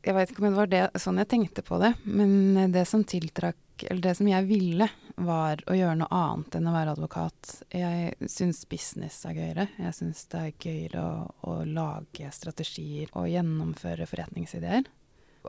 Jeg 0.01 0.17
veit 0.17 0.31
ikke 0.31 0.41
om 0.41 0.47
det 0.49 0.57
var 0.57 0.69
det, 0.71 0.85
sånn 1.01 1.21
jeg 1.21 1.29
tenkte 1.29 1.63
på 1.65 1.77
det, 1.81 1.91
men 2.09 2.71
det 2.73 2.87
som 2.89 3.03
tiltrakk 3.05 3.57
Eller 3.89 4.01
det 4.01 4.13
som 4.17 4.27
jeg 4.29 4.45
ville, 4.45 4.85
var 5.17 5.61
å 5.65 5.73
gjøre 5.73 5.97
noe 5.97 6.13
annet 6.13 6.55
enn 6.57 6.67
å 6.69 6.73
være 6.75 6.91
advokat. 6.93 7.53
Jeg 7.73 8.29
syns 8.29 8.59
business 8.69 9.15
er 9.25 9.39
gøyere. 9.39 9.65
Jeg 9.81 9.95
syns 9.97 10.21
det 10.29 10.41
er 10.41 10.51
gøyere 10.67 11.01
å, 11.01 11.15
å, 11.49 11.55
lage 11.65 12.29
strategier 12.29 13.09
og 13.17 13.25
gjennomføre 13.31 14.05
forretningsideer. 14.05 14.85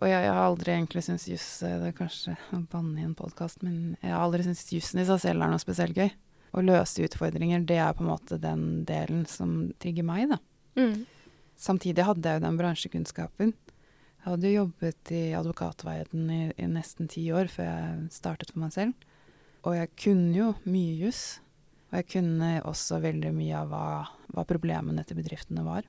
Og 0.01 0.09
jeg, 0.09 0.25
jeg 0.25 0.33
har 0.33 0.41
aldri 0.47 0.73
egentlig 0.73 1.05
syntes 1.05 1.29
juss 1.29 1.49
Det 1.61 1.91
er 1.91 1.97
kanskje 1.99 2.39
å 2.57 2.63
banne 2.73 3.03
i 3.03 3.05
en 3.05 3.17
podkast, 3.19 3.61
men 3.67 3.99
jeg 4.01 4.15
har 4.15 4.25
aldri 4.25 4.47
syntes 4.47 4.73
jussen 4.73 5.03
i 5.03 5.09
seg 5.11 5.21
selv 5.27 5.45
er 5.45 5.53
noe 5.53 5.61
spesielt 5.61 6.01
gøy. 6.01 6.09
Å 6.53 6.65
løse 6.65 7.05
utfordringer, 7.05 7.69
det 7.69 7.83
er 7.85 7.93
på 7.97 8.07
en 8.07 8.15
måte 8.15 8.41
den 8.41 8.87
delen 8.89 9.27
som 9.29 9.75
trigger 9.81 10.09
meg, 10.09 10.33
da. 10.33 10.41
Mm. 10.81 11.05
Samtidig 11.63 12.09
hadde 12.09 12.29
jeg 12.29 12.41
jo 12.41 12.47
den 12.47 12.59
bransjekunnskapen. 12.59 13.53
Jeg 14.23 14.37
hadde 14.37 14.50
jobbet 14.52 15.11
i 15.11 15.23
advokatverdenen 15.35 16.29
i, 16.31 16.43
i, 16.55 16.67
nesten 16.71 17.09
ti 17.11 17.25
år 17.35 17.49
før 17.50 17.67
jeg 17.67 18.05
startet 18.14 18.52
for 18.52 18.62
meg 18.62 18.71
selv. 18.71 19.09
Og 19.67 19.75
jeg 19.75 19.91
kunne 19.99 20.37
jo 20.37 20.52
mye 20.62 20.93
juss. 21.00 21.41
Og 21.91 21.99
jeg 21.99 22.07
kunne 22.14 22.52
også 22.71 23.00
veldig 23.02 23.33
mye 23.35 23.64
av 23.64 23.73
hva, 23.73 23.87
hva 24.31 24.45
problemene 24.47 25.02
til 25.09 25.19
bedriftene 25.19 25.67
var. 25.67 25.88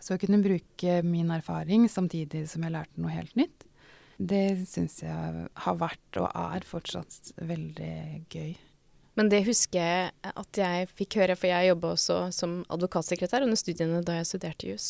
Så 0.00 0.16
å 0.16 0.20
kunne 0.20 0.40
bruke 0.40 0.96
min 1.04 1.28
erfaring 1.36 1.84
samtidig 1.92 2.46
som 2.48 2.64
jeg 2.64 2.72
lærte 2.72 3.04
noe 3.04 3.12
helt 3.12 3.36
nytt, 3.36 3.68
det 4.16 4.64
syns 4.68 5.02
jeg 5.04 5.46
har 5.60 5.76
vært 5.76 6.20
og 6.22 6.30
er 6.32 6.64
fortsatt 6.64 7.34
veldig 7.36 8.24
gøy. 8.32 8.56
Men 9.16 9.30
det 9.32 9.46
husker 9.46 9.80
jeg 9.80 10.32
at 10.36 10.58
jeg 10.60 10.88
fikk 10.92 11.16
høre, 11.22 11.36
for 11.40 11.48
jeg 11.48 11.70
jobba 11.70 11.92
også 11.94 12.16
som 12.36 12.58
advokatsekretær 12.72 13.46
under 13.46 13.56
studiene 13.56 14.02
da 14.04 14.18
jeg 14.18 14.28
studerte 14.28 14.68
juss. 14.68 14.88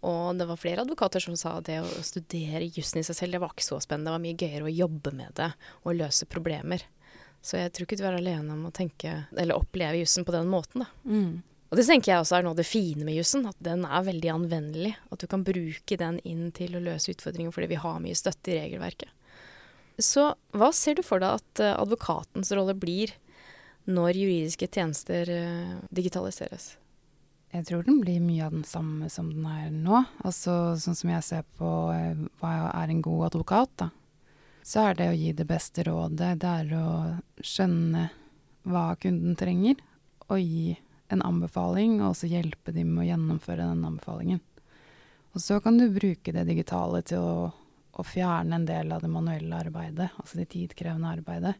Og 0.00 0.38
det 0.40 0.46
var 0.48 0.60
flere 0.60 0.86
advokater 0.86 1.20
som 1.20 1.36
sa 1.36 1.58
at 1.58 1.68
det 1.68 1.82
å 1.84 2.04
studere 2.06 2.64
jussen 2.64 3.02
i 3.02 3.04
seg 3.06 3.18
selv, 3.18 3.36
det 3.36 3.42
var 3.44 3.52
ikke 3.52 3.66
så 3.66 3.80
spennende. 3.84 4.08
Det 4.08 4.16
var 4.16 4.24
mye 4.24 4.40
gøyere 4.40 4.70
å 4.70 4.72
jobbe 4.72 5.12
med 5.18 5.36
det 5.36 5.50
og 5.82 5.98
løse 5.98 6.28
problemer. 6.32 6.86
Så 7.44 7.60
jeg 7.60 7.74
tror 7.76 7.86
ikke 7.86 8.00
du 8.00 8.06
er 8.08 8.16
alene 8.16 8.56
om 8.56 8.64
å 8.70 8.72
tenke, 8.74 9.12
eller 9.36 9.60
oppleve 9.60 10.00
jussen 10.00 10.24
på 10.26 10.34
den 10.34 10.48
måten, 10.50 10.86
da. 10.86 10.88
Mm. 11.04 11.44
Og 11.66 11.78
det 11.78 11.84
tenker 11.88 12.12
jeg 12.12 12.22
også 12.22 12.38
er 12.38 12.46
noe 12.46 12.54
av 12.54 12.60
det 12.60 12.66
fine 12.68 13.04
med 13.04 13.18
jussen, 13.18 13.44
at 13.50 13.58
den 13.62 13.82
er 13.84 14.06
veldig 14.06 14.30
anvendelig. 14.32 14.94
At 15.12 15.20
du 15.20 15.28
kan 15.30 15.44
bruke 15.44 15.98
den 15.98 16.20
inn 16.24 16.48
til 16.54 16.78
å 16.78 16.82
løse 16.82 17.10
utfordringer 17.12 17.52
fordi 17.54 17.72
vi 17.74 17.80
har 17.82 18.02
mye 18.02 18.18
støtte 18.18 18.54
i 18.54 18.58
regelverket. 18.60 19.10
Så 20.02 20.28
hva 20.54 20.70
ser 20.76 20.98
du 20.98 21.02
for 21.06 21.22
deg 21.22 21.40
at 21.40 21.62
uh, 21.64 21.74
advokatens 21.80 22.52
rolle 22.54 22.74
blir 22.78 23.14
når 23.86 24.18
juridiske 24.18 24.68
tjenester 24.72 25.30
uh, 25.30 25.76
digitaliseres? 25.94 26.74
Jeg 27.54 27.64
tror 27.68 27.84
den 27.86 28.00
blir 28.02 28.20
mye 28.20 28.46
av 28.46 28.56
den 28.56 28.66
samme 28.66 29.08
som 29.12 29.30
den 29.32 29.46
er 29.48 29.70
nå. 29.72 30.02
Altså 30.26 30.74
sånn 30.82 30.98
som 30.98 31.12
jeg 31.14 31.26
ser 31.26 31.46
på 31.58 31.70
uh, 31.94 32.26
hva 32.40 32.54
er 32.72 32.92
en 32.92 33.04
god 33.04 33.30
advokat, 33.30 33.72
da. 33.84 33.90
Så 34.66 34.82
er 34.82 34.96
det 34.98 35.10
å 35.12 35.14
gi 35.14 35.30
det 35.38 35.46
beste 35.46 35.84
rådet. 35.86 36.40
Det 36.42 36.54
er 36.62 36.72
å 36.74 36.88
skjønne 37.38 38.08
hva 38.66 38.88
kunden 38.98 39.36
trenger, 39.38 39.78
og 40.26 40.42
gi 40.42 40.74
en 41.14 41.22
anbefaling, 41.22 42.00
og 42.00 42.10
også 42.10 42.30
hjelpe 42.30 42.74
dem 42.74 42.90
med 42.96 43.04
å 43.04 43.08
gjennomføre 43.12 43.62
den 43.62 43.84
anbefalingen. 43.86 44.42
Og 45.36 45.42
så 45.44 45.60
kan 45.62 45.78
du 45.78 45.86
bruke 45.92 46.32
det 46.34 46.46
digitale 46.48 47.02
til 47.06 47.22
å, 47.22 47.50
å 47.92 48.04
fjerne 48.06 48.58
en 48.58 48.66
del 48.66 48.90
av 48.94 49.04
det 49.04 49.10
manuelle 49.12 49.58
arbeidet, 49.60 50.08
altså 50.18 50.40
det 50.40 50.48
tidkrevende 50.54 51.12
arbeidet. 51.12 51.54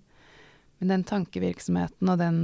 Men 0.78 0.92
den 0.92 1.04
tankevirksomheten 1.08 2.10
og 2.12 2.18
den, 2.20 2.40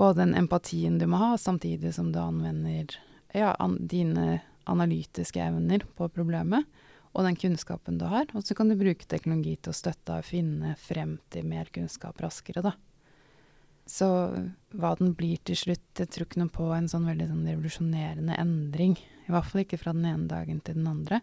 både 0.00 0.22
den 0.22 0.36
empatien 0.38 0.98
du 1.00 1.06
må 1.10 1.20
ha, 1.20 1.34
samtidig 1.38 1.94
som 1.96 2.12
du 2.12 2.20
anvender 2.22 2.94
ja, 3.36 3.54
an, 3.58 3.76
dine 3.90 4.40
analytiske 4.70 5.42
evner 5.42 5.84
på 5.96 6.08
problemet, 6.12 6.64
og 7.10 7.26
den 7.26 7.36
kunnskapen 7.36 7.98
du 7.98 8.06
har. 8.08 8.28
Og 8.38 8.46
så 8.46 8.54
kan 8.54 8.70
du 8.70 8.78
bruke 8.78 9.08
teknologi 9.08 9.56
til 9.58 9.72
å 9.72 9.76
støtte 9.76 10.20
og 10.20 10.28
finne 10.28 10.76
frem 10.78 11.18
til 11.32 11.48
mer 11.48 11.70
kunnskap 11.74 12.20
raskere, 12.22 12.62
da. 12.64 12.76
Så 13.90 14.06
hva 14.78 14.92
den 15.00 15.16
blir 15.18 15.40
til 15.42 15.58
slutt, 15.58 15.88
jeg 15.98 16.12
tror 16.14 16.28
ikke 16.28 16.38
noe 16.44 16.52
på 16.54 16.68
en 16.76 16.86
sånn 16.88 17.08
veldig 17.08 17.26
sånn 17.26 17.48
revolusjonerende 17.48 18.36
endring. 18.38 18.94
I 19.26 19.32
hvert 19.34 19.48
fall 19.50 19.64
ikke 19.64 19.80
fra 19.80 19.94
den 19.96 20.06
ene 20.06 20.30
dagen 20.30 20.60
til 20.62 20.78
den 20.78 20.86
andre. 20.86 21.18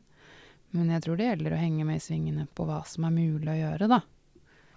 Men 0.75 0.91
jeg 0.91 1.06
tror 1.06 1.15
det 1.15 1.29
gjelder 1.29 1.56
å 1.56 1.62
henge 1.62 1.86
med 1.88 2.01
i 2.01 2.03
svingene 2.03 2.44
på 2.58 2.67
hva 2.67 2.82
som 2.89 3.08
er 3.08 3.15
mulig 3.15 3.53
å 3.53 3.56
gjøre, 3.56 3.88
da. 3.88 4.01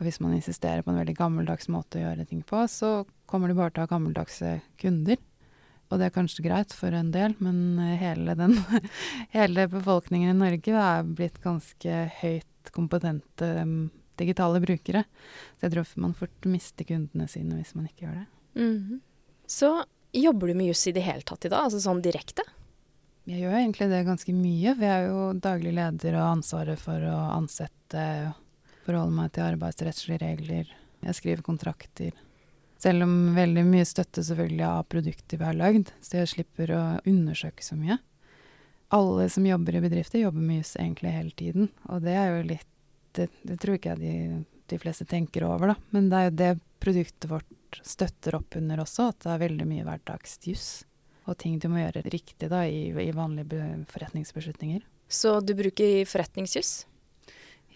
Og 0.00 0.06
hvis 0.08 0.20
man 0.24 0.32
insisterer 0.32 0.80
på 0.82 0.94
en 0.94 0.96
veldig 0.96 1.14
gammeldags 1.18 1.68
måte 1.68 2.00
å 2.00 2.06
gjøre 2.06 2.24
ting 2.24 2.40
på, 2.48 2.64
så 2.72 3.04
kommer 3.28 3.50
du 3.50 3.58
bare 3.58 3.74
til 3.74 3.82
å 3.82 3.84
ha 3.84 3.90
gammeldagse 3.92 4.54
kunder. 4.80 5.20
Og 5.90 5.98
det 6.00 6.06
er 6.06 6.14
kanskje 6.14 6.46
greit 6.46 6.72
for 6.72 6.94
en 6.96 7.10
del, 7.12 7.34
men 7.42 7.76
hele, 8.00 8.32
den, 8.38 8.56
hele 9.36 9.66
befolkningen 9.68 10.32
i 10.32 10.38
Norge 10.38 10.72
er 10.72 11.04
blitt 11.04 11.40
ganske 11.44 12.02
høyt 12.22 12.72
kompetente 12.72 13.50
digitale 14.20 14.60
brukere. 14.62 15.04
Så 15.58 15.66
jeg 15.66 15.74
tror 15.74 15.94
man 16.00 16.16
fort 16.16 16.48
mister 16.48 16.88
kundene 16.88 17.28
sine 17.28 17.58
hvis 17.58 17.74
man 17.76 17.90
ikke 17.90 18.06
gjør 18.06 18.20
det. 18.22 18.26
Mm 18.60 18.78
-hmm. 18.78 19.00
Så 19.46 19.84
jobber 20.12 20.48
du 20.48 20.54
med 20.54 20.66
juss 20.66 20.86
i 20.86 20.92
det 20.92 21.00
hele 21.00 21.22
tatt 21.22 21.44
i 21.44 21.48
dag, 21.48 21.64
altså 21.64 21.80
sånn 21.80 22.02
direkte? 22.02 22.42
Jeg 23.24 23.40
gjør 23.40 23.56
egentlig 23.58 23.88
det 23.90 24.06
ganske 24.06 24.32
mye. 24.32 24.74
For 24.74 24.84
jeg 24.84 25.02
er 25.02 25.08
jo 25.08 25.32
daglig 25.32 25.72
leder 25.74 26.14
og 26.14 26.28
ansvaret 26.38 26.78
for 26.78 26.94
å 26.94 27.18
ansette, 27.36 28.34
forholde 28.90 29.14
meg 29.14 29.32
til 29.34 29.46
arbeidsrettslige 29.46 30.22
regler. 30.24 30.74
Jeg 31.00 31.16
skriver 31.16 31.46
kontrakter. 31.46 32.16
Selv 32.80 33.04
om 33.04 33.34
veldig 33.36 33.64
mye 33.68 33.86
støtte 33.88 34.24
selvfølgelig 34.24 34.64
av 34.66 34.86
produkter 34.88 35.40
vi 35.40 35.46
har 35.46 35.56
lagd, 35.56 35.90
så 36.00 36.22
jeg 36.22 36.32
slipper 36.32 36.72
å 36.72 36.82
undersøke 37.08 37.64
så 37.64 37.76
mye. 37.76 37.98
Alle 38.96 39.28
som 39.30 39.46
jobber 39.46 39.76
i 39.76 39.82
bedrifter, 39.84 40.22
jobber 40.24 40.42
med 40.42 40.62
juss 40.62 40.74
egentlig 40.80 41.12
hele 41.14 41.34
tiden. 41.36 41.68
Og 41.92 42.02
det 42.02 42.16
er 42.16 42.32
jo 42.32 42.48
litt 42.48 42.66
det, 43.14 43.26
det, 43.42 43.58
tror 43.60 43.76
ikke 43.76 43.94
jeg 43.94 44.00
de, 44.00 44.42
de, 44.70 44.78
fleste 44.78 45.06
tenker 45.08 45.44
over, 45.46 45.72
da. 45.72 45.76
Men 45.94 46.08
det 46.10 46.18
er 46.18 46.28
jo 46.28 46.36
det 46.40 46.50
produktet 46.82 47.30
vårt 47.30 47.80
støtter 47.86 48.38
opp 48.38 48.56
under 48.58 48.82
også, 48.82 49.10
at 49.12 49.24
det 49.24 49.32
er 49.34 49.44
veldig 49.44 49.66
mye 49.68 49.86
hverdagsjuss. 49.86 50.68
Og 51.30 51.38
ting 51.38 51.58
du 51.62 51.68
må 51.70 51.82
gjøre 51.82 52.06
riktig 52.10 52.48
da, 52.50 52.64
i, 52.66 52.88
i 52.90 53.10
vanlige 53.14 53.66
forretningsbeslutninger. 53.92 54.86
Så 55.10 55.36
du 55.42 55.52
bruker 55.58 56.06
forretningsjuss? 56.08 56.86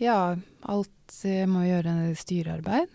Ja, 0.02 0.36
alt 0.66 1.16
jeg 1.22 1.46
må 1.50 1.62
gjøre 1.66 2.14
styrearbeid. 2.18 2.90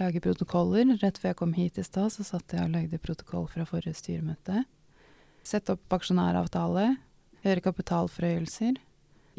Lage 0.00 0.22
protokoller. 0.24 0.94
Rett 1.02 1.18
før 1.20 1.32
jeg 1.32 1.38
kom 1.42 1.52
hit 1.56 1.78
i 1.78 1.84
stad, 1.84 2.12
så 2.14 2.24
satt 2.24 2.54
jeg 2.54 2.64
og 2.64 2.72
lagde 2.72 3.00
protokoll 3.02 3.44
fra 3.52 3.66
forrige 3.68 3.98
styremøte. 3.98 4.64
Sette 5.44 5.76
opp 5.76 5.98
aksjonæravtale. 5.98 6.94
Gjøre 7.42 7.64
kapitalforhøyelser. 7.66 8.80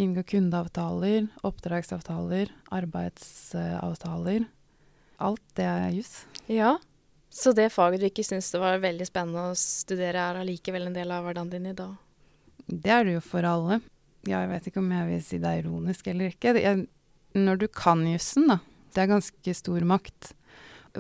Inngå 0.04 0.24
kundeavtaler, 0.26 1.28
oppdragsavtaler, 1.46 2.50
arbeidsavtaler. 2.74 4.48
Alt 5.22 5.44
det 5.58 5.68
er 5.70 5.92
juss. 5.94 6.16
Ja, 6.50 6.76
så 7.34 7.54
det 7.54 7.72
faget 7.74 8.02
du 8.02 8.08
ikke 8.10 8.26
syns 8.26 8.52
det 8.54 8.62
var 8.62 8.82
veldig 8.82 9.06
spennende 9.10 9.52
å 9.52 9.58
studere, 9.58 10.22
er 10.22 10.42
allikevel 10.42 10.90
en 10.90 10.98
del 10.98 11.14
av 11.14 11.26
hverdagen 11.26 11.50
din 11.54 11.70
i 11.72 11.78
dag? 11.78 11.94
Det 12.68 12.92
er 12.94 13.06
det 13.08 13.16
jo 13.16 13.24
for 13.26 13.46
alle. 13.48 13.80
Jeg 14.28 14.50
vet 14.50 14.68
ikke 14.70 14.80
om 14.80 14.92
jeg 14.94 15.10
vil 15.10 15.24
si 15.26 15.40
det 15.42 15.50
er 15.50 15.64
ironisk 15.64 16.08
eller 16.08 16.32
ikke. 16.32 16.54
Jeg, 16.62 16.86
når 17.36 17.60
du 17.60 17.68
kan 17.68 18.06
jussen, 18.08 18.48
da, 18.52 18.60
det 18.96 19.04
er 19.04 19.12
ganske 19.12 19.56
stor 19.58 19.86
makt. 19.88 20.34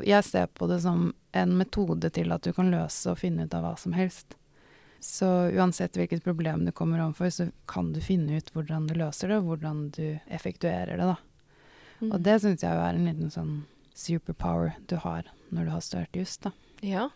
Jeg 0.03 0.25
ser 0.25 0.48
på 0.51 0.68
det 0.68 0.82
som 0.84 1.12
en 1.38 1.58
metode 1.58 2.10
til 2.13 2.34
at 2.34 2.44
du 2.44 2.51
kan 2.56 2.72
løse 2.74 3.12
og 3.12 3.20
finne 3.22 3.46
ut 3.46 3.53
av 3.56 3.65
hva 3.65 3.75
som 3.80 3.96
helst. 3.96 4.36
Så 5.03 5.27
uansett 5.51 5.98
hvilket 6.00 6.24
problem 6.24 6.63
du 6.65 6.72
kommer 6.72 7.01
overfor, 7.03 7.30
så 7.30 7.50
kan 7.68 7.92
du 7.94 8.00
finne 8.01 8.39
ut 8.39 8.51
hvordan 8.56 8.88
du 8.88 8.96
løser 8.96 9.30
det, 9.30 9.42
og 9.42 9.50
hvordan 9.51 9.88
du 9.96 10.06
effektuerer 10.32 10.96
det, 10.96 11.10
da. 11.10 11.18
Mm. 12.00 12.12
Og 12.12 12.20
det 12.24 12.38
syns 12.44 12.63
jeg 12.63 12.80
er 12.80 12.96
en 12.96 13.08
liten 13.10 13.34
sånn 13.34 13.53
superpower 13.94 14.77
du 14.89 14.96
har 15.03 15.27
når 15.53 15.68
du 15.68 15.74
har 15.75 15.84
størt 15.86 16.18
juss, 16.18 16.38
da. 16.42 16.53
Ja, 16.84 17.10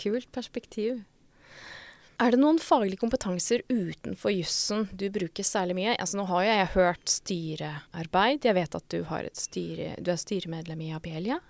kult 0.00 0.30
perspektiv. 0.34 1.04
Er 2.22 2.30
det 2.30 2.38
noen 2.38 2.60
faglige 2.62 3.00
kompetanser 3.02 3.64
utenfor 3.68 4.30
jussen 4.30 4.84
du 4.94 5.08
bruker 5.10 5.46
særlig 5.46 5.74
mye? 5.80 5.94
Altså 5.98 6.20
Nå 6.20 6.26
har 6.30 6.44
jeg 6.46 6.68
hørt 6.76 7.10
styrearbeid. 7.10 8.44
Jeg 8.46 8.54
vet 8.54 8.76
at 8.78 8.86
du, 8.94 9.00
styre, 9.34 9.88
du 9.98 10.12
er 10.12 10.20
styremedlem 10.20 10.84
i 10.86 10.92
Abelia. 10.94 11.40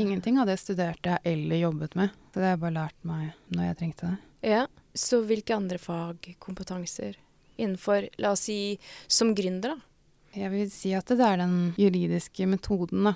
Ingenting 0.00 0.40
av 0.40 0.48
det 0.48 0.56
studerte 0.58 1.12
jeg 1.12 1.34
eller 1.34 1.60
jobbet 1.60 1.98
med. 2.00 2.14
Så 2.32 2.40
det 2.40 2.46
har 2.48 2.56
jeg 2.56 2.62
bare 2.64 2.78
lært 2.78 3.04
meg 3.06 3.26
når 3.54 3.68
jeg 3.68 3.78
trengte 3.82 4.08
det. 4.08 4.16
Ja, 4.54 4.62
Så 4.94 5.20
hvilke 5.26 5.56
andre 5.56 5.78
fagkompetanser 5.78 7.18
innenfor, 7.56 8.08
la 8.18 8.32
oss 8.34 8.46
si, 8.48 8.78
som 9.06 9.34
gründer, 9.36 9.76
da? 9.76 9.90
Jeg 10.34 10.50
vil 10.50 10.70
si 10.72 10.90
at 10.96 11.06
det 11.12 11.22
er 11.22 11.38
den 11.38 11.74
juridiske 11.78 12.48
metoden, 12.50 13.04
da. 13.06 13.14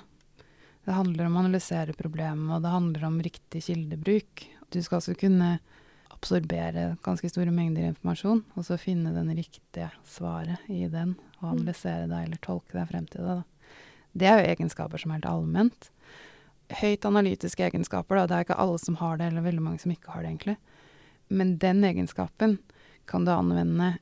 Det 0.85 0.95
handler 0.95 1.27
om 1.27 1.35
å 1.35 1.41
analysere 1.43 1.97
problemet, 1.97 2.53
og 2.55 2.63
det 2.63 2.71
handler 2.71 3.03
om 3.09 3.19
riktig 3.25 3.65
kildebruk. 3.65 4.45
Du 4.71 4.79
skal 4.81 5.01
altså 5.01 5.17
kunne 5.19 5.57
absorbere 6.19 6.97
ganske 7.03 7.29
store 7.31 7.51
mengder 7.55 7.87
informasjon, 7.87 8.43
og 8.55 8.65
så 8.67 8.77
finne 8.79 9.13
den 9.15 9.31
riktige 9.35 9.89
svaret 10.07 10.67
i 10.67 10.85
den, 10.91 11.15
og 11.39 11.45
mm. 11.45 11.53
analysere 11.53 12.09
det 12.11 12.23
eller 12.25 12.41
tolke 12.43 12.75
deg 12.75 12.89
frem 12.89 13.07
til 13.07 13.23
det. 13.23 13.37
Da. 13.39 13.77
Det 14.19 14.27
er 14.27 14.39
jo 14.39 14.51
egenskaper 14.51 15.01
som 15.01 15.13
er 15.13 15.19
helt 15.19 15.29
allment. 15.29 15.89
Høyt 16.81 17.07
analytiske 17.07 17.65
egenskaper, 17.69 18.19
da. 18.19 18.27
Det 18.27 18.35
er 18.35 18.47
ikke 18.47 18.59
alle 18.59 18.81
som 18.81 18.99
har 18.99 19.17
det, 19.17 19.29
eller 19.29 19.47
veldig 19.47 19.63
mange 19.63 19.81
som 19.81 19.93
ikke 19.93 20.11
har 20.11 20.25
det, 20.25 20.33
egentlig. 20.33 20.57
Men 21.29 21.55
den 21.61 21.83
egenskapen 21.87 22.59
kan 23.09 23.25
du 23.25 23.31
anvende 23.31 23.93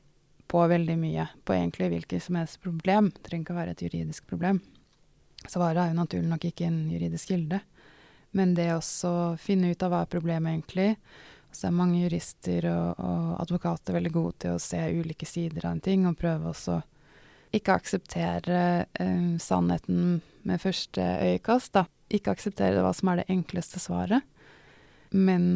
på 0.48 0.64
veldig 0.68 0.98
mye. 1.00 1.28
På 1.46 1.56
egentlig 1.56 1.92
hvilket 1.94 2.24
som 2.24 2.40
helst 2.40 2.62
problem. 2.64 3.12
Det 3.14 3.28
trenger 3.28 3.46
ikke 3.46 3.56
å 3.56 3.62
være 3.62 3.76
et 3.76 3.86
juridisk 3.86 4.28
problem. 4.28 4.62
Svaret 5.48 5.80
er 5.84 5.92
jo 5.92 6.02
naturlig 6.02 6.32
nok 6.32 6.48
ikke 6.50 6.68
en 6.68 6.86
juridisk 6.92 7.32
kilde. 7.32 7.62
Men 8.36 8.56
det 8.58 8.70
å 8.76 8.82
finne 9.40 9.72
ut 9.72 9.84
av 9.84 9.94
hva 9.94 10.04
er 10.04 10.12
problemet 10.12 10.56
egentlig 10.56 10.96
Så 11.58 11.70
er 11.70 11.74
mange 11.74 12.04
jurister 12.04 12.68
og, 12.70 13.00
og, 13.02 13.34
advokater 13.42 13.98
veldig 13.98 14.14
gode 14.14 14.36
til 14.44 14.54
å 14.54 14.62
se 14.62 14.78
ulike 14.94 15.26
sider 15.26 15.66
av 15.66 15.74
en 15.74 15.84
ting, 15.84 16.06
og 16.06 16.18
prøve 16.20 16.52
også 16.52 16.80
ikke 17.58 17.78
akseptere 17.80 18.60
eh, 19.00 19.30
sannheten 19.42 20.20
med 20.48 20.62
første 20.62 21.02
øyekast, 21.02 21.74
da. 21.74 21.88
Ikke 22.14 22.36
akseptere 22.36 22.84
hva 22.84 22.94
som 22.96 23.10
er 23.12 23.22
det 23.22 23.30
enkleste 23.34 23.82
svaret, 23.84 24.24
men 25.12 25.48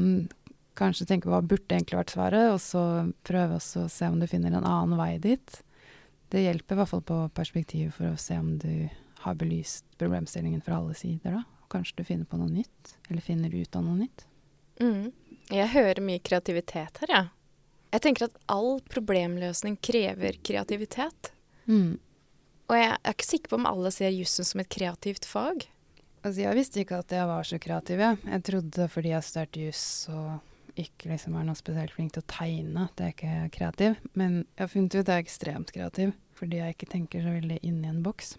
kanskje 0.80 1.06
tenke 1.08 1.28
på 1.28 1.36
hva 1.36 1.44
burde 1.44 1.76
egentlig 1.76 2.00
vært 2.00 2.16
svaret, 2.16 2.50
og 2.52 2.60
så 2.64 2.84
prøve 3.28 3.60
å 3.60 3.86
se 3.92 4.10
om 4.10 4.20
du 4.20 4.28
finner 4.32 4.56
en 4.56 4.68
annen 4.68 4.98
vei 5.00 5.14
dit. 5.22 5.62
Det 6.32 6.44
hjelper 6.44 6.76
i 6.76 6.82
hvert 6.82 6.92
fall 6.92 7.06
på 7.06 7.22
perspektivet 7.36 7.94
for 7.96 8.10
å 8.10 8.20
se 8.20 8.40
om 8.40 8.56
du 8.60 8.88
har 9.22 9.38
belyst 9.38 9.86
problemstillingen 10.02 10.64
fra 10.66 10.80
alle 10.80 10.96
sider, 10.98 11.38
da. 11.38 11.68
Kanskje 11.72 12.02
du 12.02 12.08
finner 12.08 12.28
på 12.28 12.40
noe 12.40 12.52
nytt, 12.52 12.96
eller 13.08 13.24
finner 13.24 13.54
ut 13.54 13.78
av 13.78 13.86
noe 13.86 14.02
nytt. 14.02 14.26
Mm. 14.82 15.12
Jeg 15.52 15.72
hører 15.74 16.04
mye 16.04 16.22
kreativitet 16.24 17.04
her, 17.04 17.12
jeg. 17.12 17.30
Ja. 17.30 17.38
Jeg 17.92 18.06
tenker 18.06 18.30
at 18.30 18.38
all 18.48 18.78
problemløsning 18.88 19.76
krever 19.84 20.38
kreativitet. 20.48 21.34
Mm. 21.68 22.00
Og 22.72 22.78
jeg 22.78 22.92
er 22.96 23.16
ikke 23.16 23.28
sikker 23.28 23.52
på 23.52 23.58
om 23.60 23.68
alle 23.68 23.92
ser 23.92 24.14
jussen 24.16 24.48
som 24.48 24.62
et 24.64 24.70
kreativt 24.72 25.28
fag. 25.28 25.66
Altså, 26.22 26.46
jeg 26.46 26.56
visste 26.56 26.80
ikke 26.84 27.02
at 27.02 27.12
jeg 27.12 27.28
var 27.28 27.48
så 27.48 27.60
kreativ, 27.60 28.00
jeg. 28.00 28.22
Jeg 28.32 28.46
trodde 28.48 28.88
fordi 28.94 29.12
jeg 29.12 29.28
studerte 29.28 29.66
juss 29.66 29.84
og 30.14 30.80
ikke 30.80 31.10
liksom 31.12 31.36
er 31.36 31.48
noe 31.50 31.60
spesielt 31.60 31.92
flink 31.92 32.14
til 32.16 32.24
å 32.24 32.30
tegne, 32.32 32.86
at 32.88 33.04
jeg 33.04 33.16
ikke 33.16 33.34
er 33.42 33.52
kreativ. 33.52 34.00
Men 34.16 34.38
jeg 34.56 34.64
har 34.64 34.72
funnet 34.72 34.96
ut 34.96 35.02
at 35.02 35.12
jeg 35.12 35.18
er 35.18 35.26
ekstremt 35.26 35.76
kreativ, 35.76 36.14
fordi 36.38 36.62
jeg 36.62 36.78
ikke 36.78 36.92
tenker 36.94 37.26
så 37.26 37.36
veldig 37.36 37.60
inn 37.68 37.82
i 37.84 37.92
en 37.92 38.04
boks. 38.06 38.38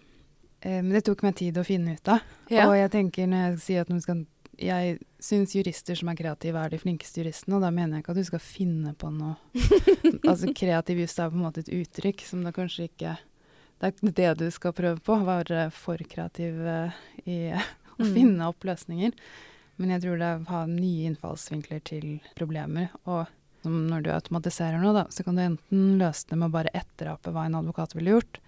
Eh, 0.63 0.79
men 0.79 0.95
det 0.95 1.03
tok 1.05 1.21
meg 1.27 1.37
tid 1.37 1.59
å 1.59 1.67
finne 1.67 1.93
ut 1.99 2.09
av. 2.09 2.23
Ja. 2.49 2.65
Og 2.69 2.77
jeg 2.79 2.89
tenker 2.95 3.29
når 3.29 3.45
jeg 3.45 3.61
sier 3.67 3.85
at 3.85 3.93
man 3.93 4.01
skal 4.01 4.25
jeg 4.63 4.97
syns 5.23 5.53
jurister 5.55 5.97
som 5.99 6.09
er 6.11 6.17
kreative, 6.19 6.59
er 6.59 6.73
de 6.73 6.79
flinkeste 6.81 7.21
juristene, 7.21 7.57
og 7.57 7.63
da 7.65 7.71
mener 7.73 7.97
jeg 7.97 8.05
ikke 8.05 8.15
at 8.15 8.21
du 8.21 8.27
skal 8.27 8.43
finne 8.43 8.93
på 8.99 9.11
noe 9.13 9.35
Altså 10.31 10.53
kreativ 10.55 11.03
just 11.03 11.19
er 11.19 11.31
på 11.31 11.39
en 11.39 11.45
måte 11.45 11.63
et 11.63 11.71
uttrykk 11.73 12.25
som 12.27 12.43
det 12.45 12.53
kanskje 12.55 12.87
ikke 12.89 13.15
Det 13.81 13.91
er 13.91 14.17
det 14.19 14.33
du 14.41 14.45
skal 14.53 14.75
prøve 14.75 15.01
på, 15.03 15.17
være 15.27 15.67
for 15.75 16.01
kreativ 16.09 16.59
uh, 16.63 16.93
i 17.25 17.39
å 17.97 18.01
mm. 18.01 18.13
finne 18.15 18.49
opp 18.49 18.63
løsninger. 18.65 19.13
Men 19.77 19.95
jeg 19.95 20.03
tror 20.03 20.19
det 20.19 20.27
er 20.29 20.41
å 20.41 20.51
ha 20.53 20.61
nye 20.69 21.09
innfallsvinkler 21.09 21.81
til 21.85 22.07
problemer. 22.37 22.93
Og 23.09 23.27
når 23.67 24.05
du 24.05 24.09
automatiserer 24.13 24.79
noe, 24.81 24.93
da, 24.95 25.03
så 25.11 25.25
kan 25.25 25.37
du 25.37 25.43
enten 25.43 25.83
løse 25.99 26.29
det 26.29 26.37
med 26.39 26.49
å 26.49 26.55
bare 26.55 26.73
etterape 26.77 27.33
hva 27.33 27.45
en 27.47 27.59
advokat 27.59 27.95
ville 27.97 28.15
gjort, 28.15 28.39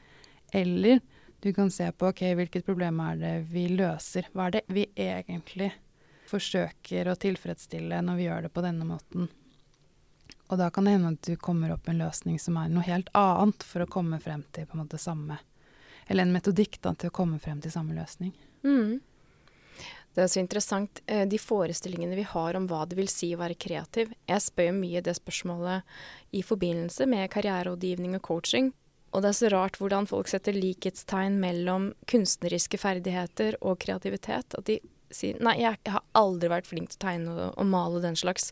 eller 0.56 1.02
du 1.44 1.54
kan 1.54 1.72
se 1.72 1.92
på 1.92 2.08
ok, 2.10 2.22
hvilket 2.40 2.66
problem 2.66 3.00
er 3.06 3.18
det 3.20 3.34
vi 3.52 3.68
løser. 3.70 4.30
Hva 4.34 4.48
er 4.48 4.58
det 4.58 4.64
vi 4.72 4.86
egentlig 4.96 5.72
forsøker 6.30 7.10
å 7.10 7.18
tilfredsstille 7.20 8.02
når 8.06 8.20
vi 8.20 8.28
gjør 8.28 8.46
det 8.48 8.54
på 8.56 8.64
denne 8.66 8.88
måten. 8.88 9.30
Og 10.48 10.60
da 10.62 10.70
kan 10.70 10.86
det 10.86 10.96
hende 10.96 11.16
at 11.16 11.26
du 11.26 11.36
kommer 11.42 11.74
opp 11.74 11.88
med 11.88 11.96
en 11.96 12.06
løsning 12.06 12.38
som 12.42 12.58
er 12.62 12.70
noe 12.70 12.86
helt 12.86 13.10
annet 13.18 13.66
for 13.66 13.82
å 13.82 13.90
komme 13.90 14.20
frem 14.22 14.44
til 14.54 14.68
på 14.68 14.78
en 14.78 14.84
måte 14.84 15.02
samme 15.02 15.40
Eller 16.08 16.28
en 16.28 16.36
metodikk 16.36 16.78
da, 16.86 16.94
til 16.94 17.10
å 17.10 17.16
komme 17.18 17.40
frem 17.42 17.58
til 17.64 17.72
samme 17.74 17.96
løsning. 17.98 18.30
Mm. 18.62 19.00
Det 20.14 20.22
er 20.22 20.28
så 20.30 20.40
interessant. 20.40 21.02
Eh, 21.10 21.24
de 21.28 21.40
forestillingene 21.42 22.16
vi 22.16 22.28
har 22.30 22.56
om 22.56 22.68
hva 22.70 22.84
det 22.86 22.96
vil 23.00 23.10
si 23.10 23.32
å 23.34 23.40
være 23.42 23.58
kreativ. 23.58 24.14
Jeg 24.30 24.44
spør 24.46 24.70
mye 24.78 25.02
det 25.02 25.16
spørsmålet 25.18 25.82
i 26.38 26.44
forbindelse 26.46 27.08
med 27.10 27.32
karriererådgivning 27.34 28.14
og 28.20 28.24
coaching. 28.30 28.70
Og 29.12 29.24
det 29.24 29.32
er 29.32 29.38
så 29.40 29.50
rart 29.50 29.80
hvordan 29.82 30.06
folk 30.08 30.30
setter 30.30 30.54
likhetstegn 30.54 31.40
mellom 31.42 31.90
kunstneriske 32.12 32.78
ferdigheter 32.80 33.58
og 33.66 33.80
kreativitet. 33.82 34.54
At 34.56 34.70
de 34.70 34.78
sier 35.16 35.40
Nei, 35.44 35.56
jeg, 35.62 35.80
jeg, 35.82 35.94
har 35.96 36.04
aldri 36.20 36.52
vært 36.52 36.70
flink 36.70 36.92
til 36.92 37.00
å 37.00 37.06
tegne 37.06 37.36
og, 37.36 37.46
og 37.56 37.70
male 37.72 38.00
og 38.00 38.06
den 38.06 38.20
slags. 38.20 38.52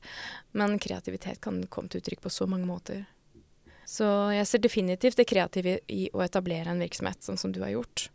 Men 0.57 0.79
kreativitet 0.81 1.41
kan 1.43 1.61
komme 1.73 1.91
til 1.91 2.03
uttrykk 2.03 2.23
på 2.23 2.33
så 2.33 2.47
mange 2.49 2.69
måter. 2.69 3.05
Så 3.89 4.07
jeg 4.33 4.47
ser 4.47 4.63
definitivt 4.63 5.19
det 5.19 5.27
kreative 5.27 5.77
i 5.91 6.07
å 6.15 6.23
etablere 6.23 6.71
en 6.71 6.81
virksomhet, 6.81 7.19
sånn 7.25 7.39
som 7.39 7.51
du 7.53 7.61
har 7.65 7.73
gjort. 7.75 8.07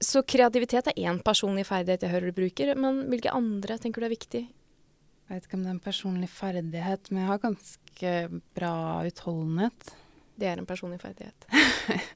Så 0.00 0.22
kreativitet 0.24 0.90
er 0.90 1.02
én 1.10 1.20
personlig 1.22 1.66
ferdighet 1.68 2.06
jeg 2.06 2.12
hører 2.14 2.32
du 2.32 2.38
bruker, 2.40 2.72
men 2.74 3.04
hvilke 3.12 3.32
andre 3.36 3.76
tenker 3.78 4.02
du 4.02 4.08
er 4.08 4.14
viktig? 4.14 4.42
Jeg 5.30 5.38
vet 5.38 5.46
ikke 5.46 5.58
om 5.60 5.64
det 5.66 5.70
er 5.70 5.76
en 5.76 5.84
personlig 5.84 6.30
ferdighet, 6.32 7.10
men 7.12 7.22
jeg 7.22 7.30
har 7.30 7.42
ganske 7.44 8.14
bra 8.56 8.74
utholdenhet. 9.06 9.92
Det 10.38 10.48
er 10.48 10.60
en 10.60 10.66
personlig 10.68 11.00
ferdighet. 11.02 11.46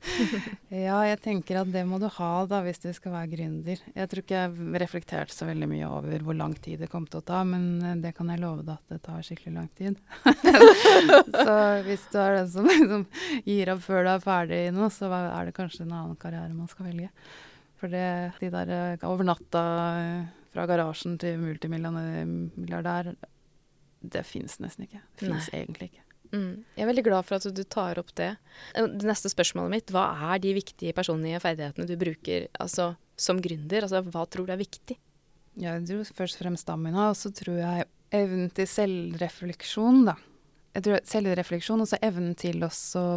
ja, 0.87 0.99
jeg 1.09 1.18
tenker 1.25 1.59
at 1.61 1.71
det 1.73 1.83
må 1.88 1.99
du 2.00 2.06
ha 2.16 2.30
da, 2.49 2.61
hvis 2.64 2.80
du 2.80 2.88
skal 2.97 3.12
være 3.16 3.30
gründer. 3.35 3.80
Jeg 3.94 4.11
tror 4.11 4.23
ikke 4.23 4.38
jeg 4.38 4.80
reflekterte 4.85 5.35
så 5.35 5.49
veldig 5.49 5.68
mye 5.71 5.88
over 5.88 6.25
hvor 6.25 6.38
lang 6.38 6.54
tid 6.64 6.85
det 6.85 6.90
kom 6.92 7.09
til 7.11 7.21
å 7.21 7.26
ta, 7.26 7.42
men 7.49 7.66
eh, 7.83 7.97
det 8.04 8.14
kan 8.16 8.30
jeg 8.33 8.40
love 8.42 8.64
deg 8.64 8.76
at 8.76 8.94
det 8.94 9.00
tar 9.04 9.25
skikkelig 9.26 9.56
lang 9.56 9.68
tid. 9.76 9.99
så 11.44 11.56
hvis 11.88 12.06
du 12.12 12.21
er 12.23 12.38
den 12.38 12.52
som 12.54 12.71
liksom 12.71 13.04
gir 13.44 13.75
opp 13.75 13.83
før 13.85 14.06
du 14.06 14.12
er 14.14 14.25
ferdig 14.25 14.62
i 14.68 14.73
noe, 14.76 14.92
så 14.94 15.11
er 15.12 15.50
det 15.50 15.56
kanskje 15.59 15.85
en 15.85 15.99
annen 15.99 16.21
karriere 16.21 16.54
man 16.54 16.71
skal 16.71 16.88
velge. 16.88 17.11
For 17.80 17.92
det, 17.92 18.06
de 18.40 18.52
der 18.54 18.75
eh, 18.78 19.06
over 19.11 19.26
natta 19.28 19.66
eh, 19.99 20.33
fra 20.54 20.64
garasjen 20.71 21.18
til 21.21 21.40
multimilliardær, 21.42 23.12
det 24.04 24.25
fins 24.28 24.61
nesten 24.62 24.87
ikke. 24.87 25.02
Det 25.18 25.28
fins 25.28 25.50
egentlig 25.52 25.90
ikke. 25.90 26.03
Mm. 26.34 26.64
Jeg 26.74 26.84
er 26.84 26.90
veldig 26.90 27.06
glad 27.06 27.26
for 27.28 27.38
at 27.38 27.56
du 27.56 27.62
tar 27.70 28.00
opp 28.02 28.10
det. 28.18 28.32
Eh, 28.74 28.90
det 28.90 29.08
neste 29.08 29.30
spørsmålet 29.30 29.74
mitt, 29.76 29.94
hva 29.94 30.08
er 30.32 30.42
de 30.42 30.54
viktige 30.56 30.94
personlige 30.96 31.40
ferdighetene 31.44 31.88
du 31.88 31.94
bruker 32.00 32.48
altså, 32.60 32.92
som 33.14 33.40
gründer? 33.44 33.86
Altså, 33.86 34.02
hva 34.02 34.26
tror 34.26 34.48
du 34.48 34.54
er 34.54 34.60
viktig? 34.60 34.98
Jeg 35.62 35.86
tror 35.86 36.14
først 36.18 36.40
og 36.40 36.44
fremst 36.44 36.66
stamina, 36.66 37.10
og 37.12 37.18
så 37.18 37.30
tror 37.34 37.60
jeg 37.60 37.88
evnen 38.14 38.50
til 38.54 38.66
selvrefleksjon, 38.70 40.04
da. 40.10 40.16
Jeg 40.74 40.82
tror 40.82 41.04
Selvrefleksjon 41.06 41.85
og 41.85 41.87
så 41.87 41.98
evnen 42.02 42.32
til 42.38 42.64
å 42.66 42.70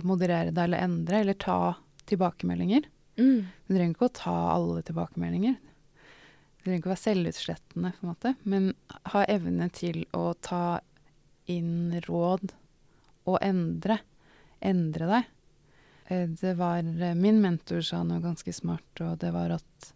moderere 0.05 0.51
deg 0.53 0.67
eller 0.67 0.83
endre, 0.85 1.23
eller 1.23 1.37
ta 1.41 1.73
tilbakemeldinger. 2.05 2.85
Mm. 3.17 3.47
Du 3.65 3.73
trenger 3.73 3.95
ikke 3.95 4.09
å 4.11 4.13
ta 4.13 4.35
alle 4.53 4.83
tilbakemeldinger. 4.85 5.55
Du 5.57 6.67
trenger 6.67 6.83
ikke 6.83 6.91
å 6.91 6.93
være 6.93 7.01
selvutslettende, 7.01 7.93
på 7.97 8.05
en 8.05 8.11
måte, 8.11 8.35
men 8.45 8.69
ha 9.13 9.25
evne 9.25 9.71
til 9.73 10.03
å 10.13 10.35
ta 10.37 10.79
inn 11.49 11.97
råd 12.05 12.53
å 13.27 13.37
endre. 13.43 13.99
Endre 14.63 15.09
deg. 15.11 15.33
Eh, 16.07 16.27
det 16.39 16.55
var 16.57 16.79
eh, 16.79 17.17
Min 17.17 17.41
mentor 17.43 17.83
sa 17.85 18.03
noe 18.03 18.23
ganske 18.23 18.53
smart, 18.53 19.03
og 19.03 19.19
det 19.23 19.33
var 19.35 19.57
at 19.59 19.91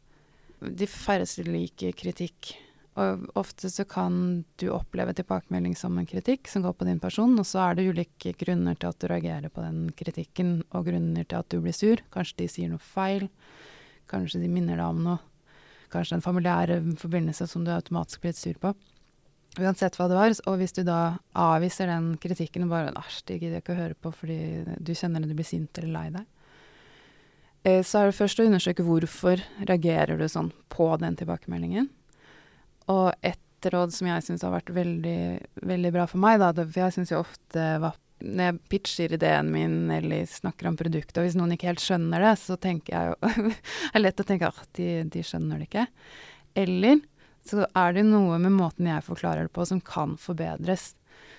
de 0.62 0.88
færreste 0.88 1.48
liker 1.48 1.96
kritikk. 1.98 2.54
Og 3.00 3.24
ofte 3.40 3.70
så 3.72 3.86
kan 3.88 4.44
du 4.60 4.68
oppleve 4.76 5.14
tilbakemelding 5.16 5.78
som 5.80 5.96
en 5.98 6.08
kritikk 6.08 6.50
som 6.52 6.66
går 6.66 6.76
på 6.76 6.88
din 6.90 7.00
person, 7.00 7.38
og 7.40 7.48
så 7.48 7.64
er 7.64 7.78
det 7.78 7.88
ulike 7.88 8.36
grunner 8.38 8.76
til 8.76 8.92
at 8.92 9.00
du 9.00 9.08
reagerer 9.08 9.50
på 9.50 9.64
den 9.64 9.86
kritikken, 9.98 10.58
og 10.76 10.90
grunner 10.90 11.24
til 11.24 11.40
at 11.40 11.50
du 11.50 11.62
blir 11.64 11.76
sur. 11.76 12.04
Kanskje 12.14 12.44
de 12.44 12.50
sier 12.52 12.72
noe 12.74 12.84
feil. 12.84 13.30
Kanskje 14.12 14.44
de 14.44 14.52
minner 14.52 14.76
deg 14.76 14.90
om 14.92 15.06
noe. 15.08 15.22
Kanskje 15.92 16.20
en 16.20 16.24
familiær 16.24 16.72
forbindelse 17.00 17.48
som 17.52 17.64
du 17.66 17.72
automatisk 17.74 18.24
blir 18.24 18.36
sur 18.36 18.60
på. 18.60 18.76
Uansett 19.60 19.98
hva 20.00 20.08
det 20.08 20.16
var. 20.16 20.36
Og 20.48 20.60
hvis 20.62 20.76
du 20.78 20.84
da 20.88 21.18
avviser 21.36 21.90
den 21.92 22.14
kritikken 22.22 22.68
og 22.68 22.72
bare 22.72 22.94
'æsj, 22.94 23.24
det 23.28 23.40
gidder 23.40 23.60
jeg 23.60 23.64
ikke 23.66 23.76
å 23.76 23.82
høre 23.82 24.00
på 24.00 24.12
fordi 24.16 24.40
du 24.80 24.94
kjenner 24.96 25.24
at 25.24 25.32
du 25.32 25.36
blir 25.36 25.48
sint 25.48 25.78
eller 25.78 25.92
lei 25.92 26.10
deg', 26.10 26.28
eh, 27.66 27.82
så 27.84 28.00
er 28.00 28.06
det 28.06 28.20
først 28.20 28.40
å 28.40 28.48
undersøke 28.48 28.86
hvorfor 28.88 29.44
reagerer 29.68 30.18
du 30.18 30.28
sånn 30.28 30.54
på 30.70 30.88
den 31.00 31.16
tilbakemeldingen. 31.20 31.90
Og 32.88 33.12
et 33.22 33.40
råd 33.62 33.92
som 33.94 34.08
jeg 34.08 34.24
syns 34.24 34.42
har 34.42 34.56
vært 34.56 34.72
veldig, 34.74 35.42
veldig 35.62 35.92
bra 35.92 36.08
for 36.08 36.18
meg, 36.18 36.40
da, 36.40 36.54
for 36.54 36.80
jeg 36.80 36.94
syns 36.94 37.12
jo 37.12 37.20
ofte 37.20 37.80
var 37.80 38.00
når 38.22 38.44
jeg 38.46 38.60
pitcher 38.70 39.14
ideen 39.18 39.48
min 39.52 39.92
eller 39.92 40.26
snakker 40.30 40.70
om 40.70 40.78
produktet, 40.78 41.18
og 41.18 41.26
hvis 41.26 41.38
noen 41.38 41.56
ikke 41.56 41.72
helt 41.72 41.84
skjønner 41.84 42.22
det, 42.22 42.36
så 42.38 42.58
tenker 42.62 42.94
jeg 42.94 43.10
jo 43.10 43.48
Det 43.50 43.98
er 43.98 44.04
lett 44.04 44.22
å 44.22 44.28
tenke 44.28 44.52
at 44.52 44.70
de, 44.78 44.90
de 45.10 45.24
skjønner 45.26 45.58
det 45.58 45.70
ikke. 45.70 45.88
Eller 46.62 47.02
så 47.48 47.66
er 47.66 47.96
det 47.96 48.06
noe 48.08 48.38
med 48.42 48.54
måten 48.56 48.90
jeg 48.90 49.06
forklarer 49.06 49.48
det 49.48 49.56
på 49.56 49.66
som 49.68 49.82
kan 49.82 50.16
forbedres. 50.22 50.94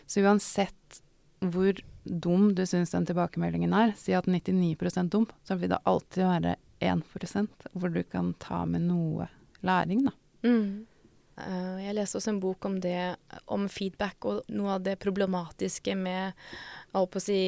Så 0.07 0.25
uansett 0.25 1.03
hvor 1.43 1.79
dum 2.05 2.53
du 2.55 2.65
syns 2.67 2.95
den 2.95 3.07
tilbakemeldingen 3.07 3.75
er, 3.75 3.95
si 3.99 4.15
at 4.15 4.27
99 4.27 5.09
dum, 5.11 5.27
så 5.47 5.57
vil 5.59 5.71
det 5.73 5.83
alltid 5.89 6.27
være 6.27 6.57
1% 6.83 7.69
hvor 7.73 7.93
du 7.95 8.03
kan 8.03 8.33
ta 8.43 8.65
med 8.67 8.87
noe 8.89 9.29
læring, 9.63 10.07
da. 10.09 10.15
Mm. 10.43 10.87
Uh, 11.33 11.81
jeg 11.81 11.97
leste 11.97 12.19
også 12.19 12.33
en 12.35 12.41
bok 12.43 12.67
om 12.69 12.75
det, 12.83 13.15
om 13.55 13.65
feedback, 13.73 14.27
og 14.29 14.51
noe 14.53 14.75
av 14.77 14.83
det 14.85 14.99
problematiske 15.01 15.95
med 15.97 16.37
å 16.99 17.07
si, 17.23 17.39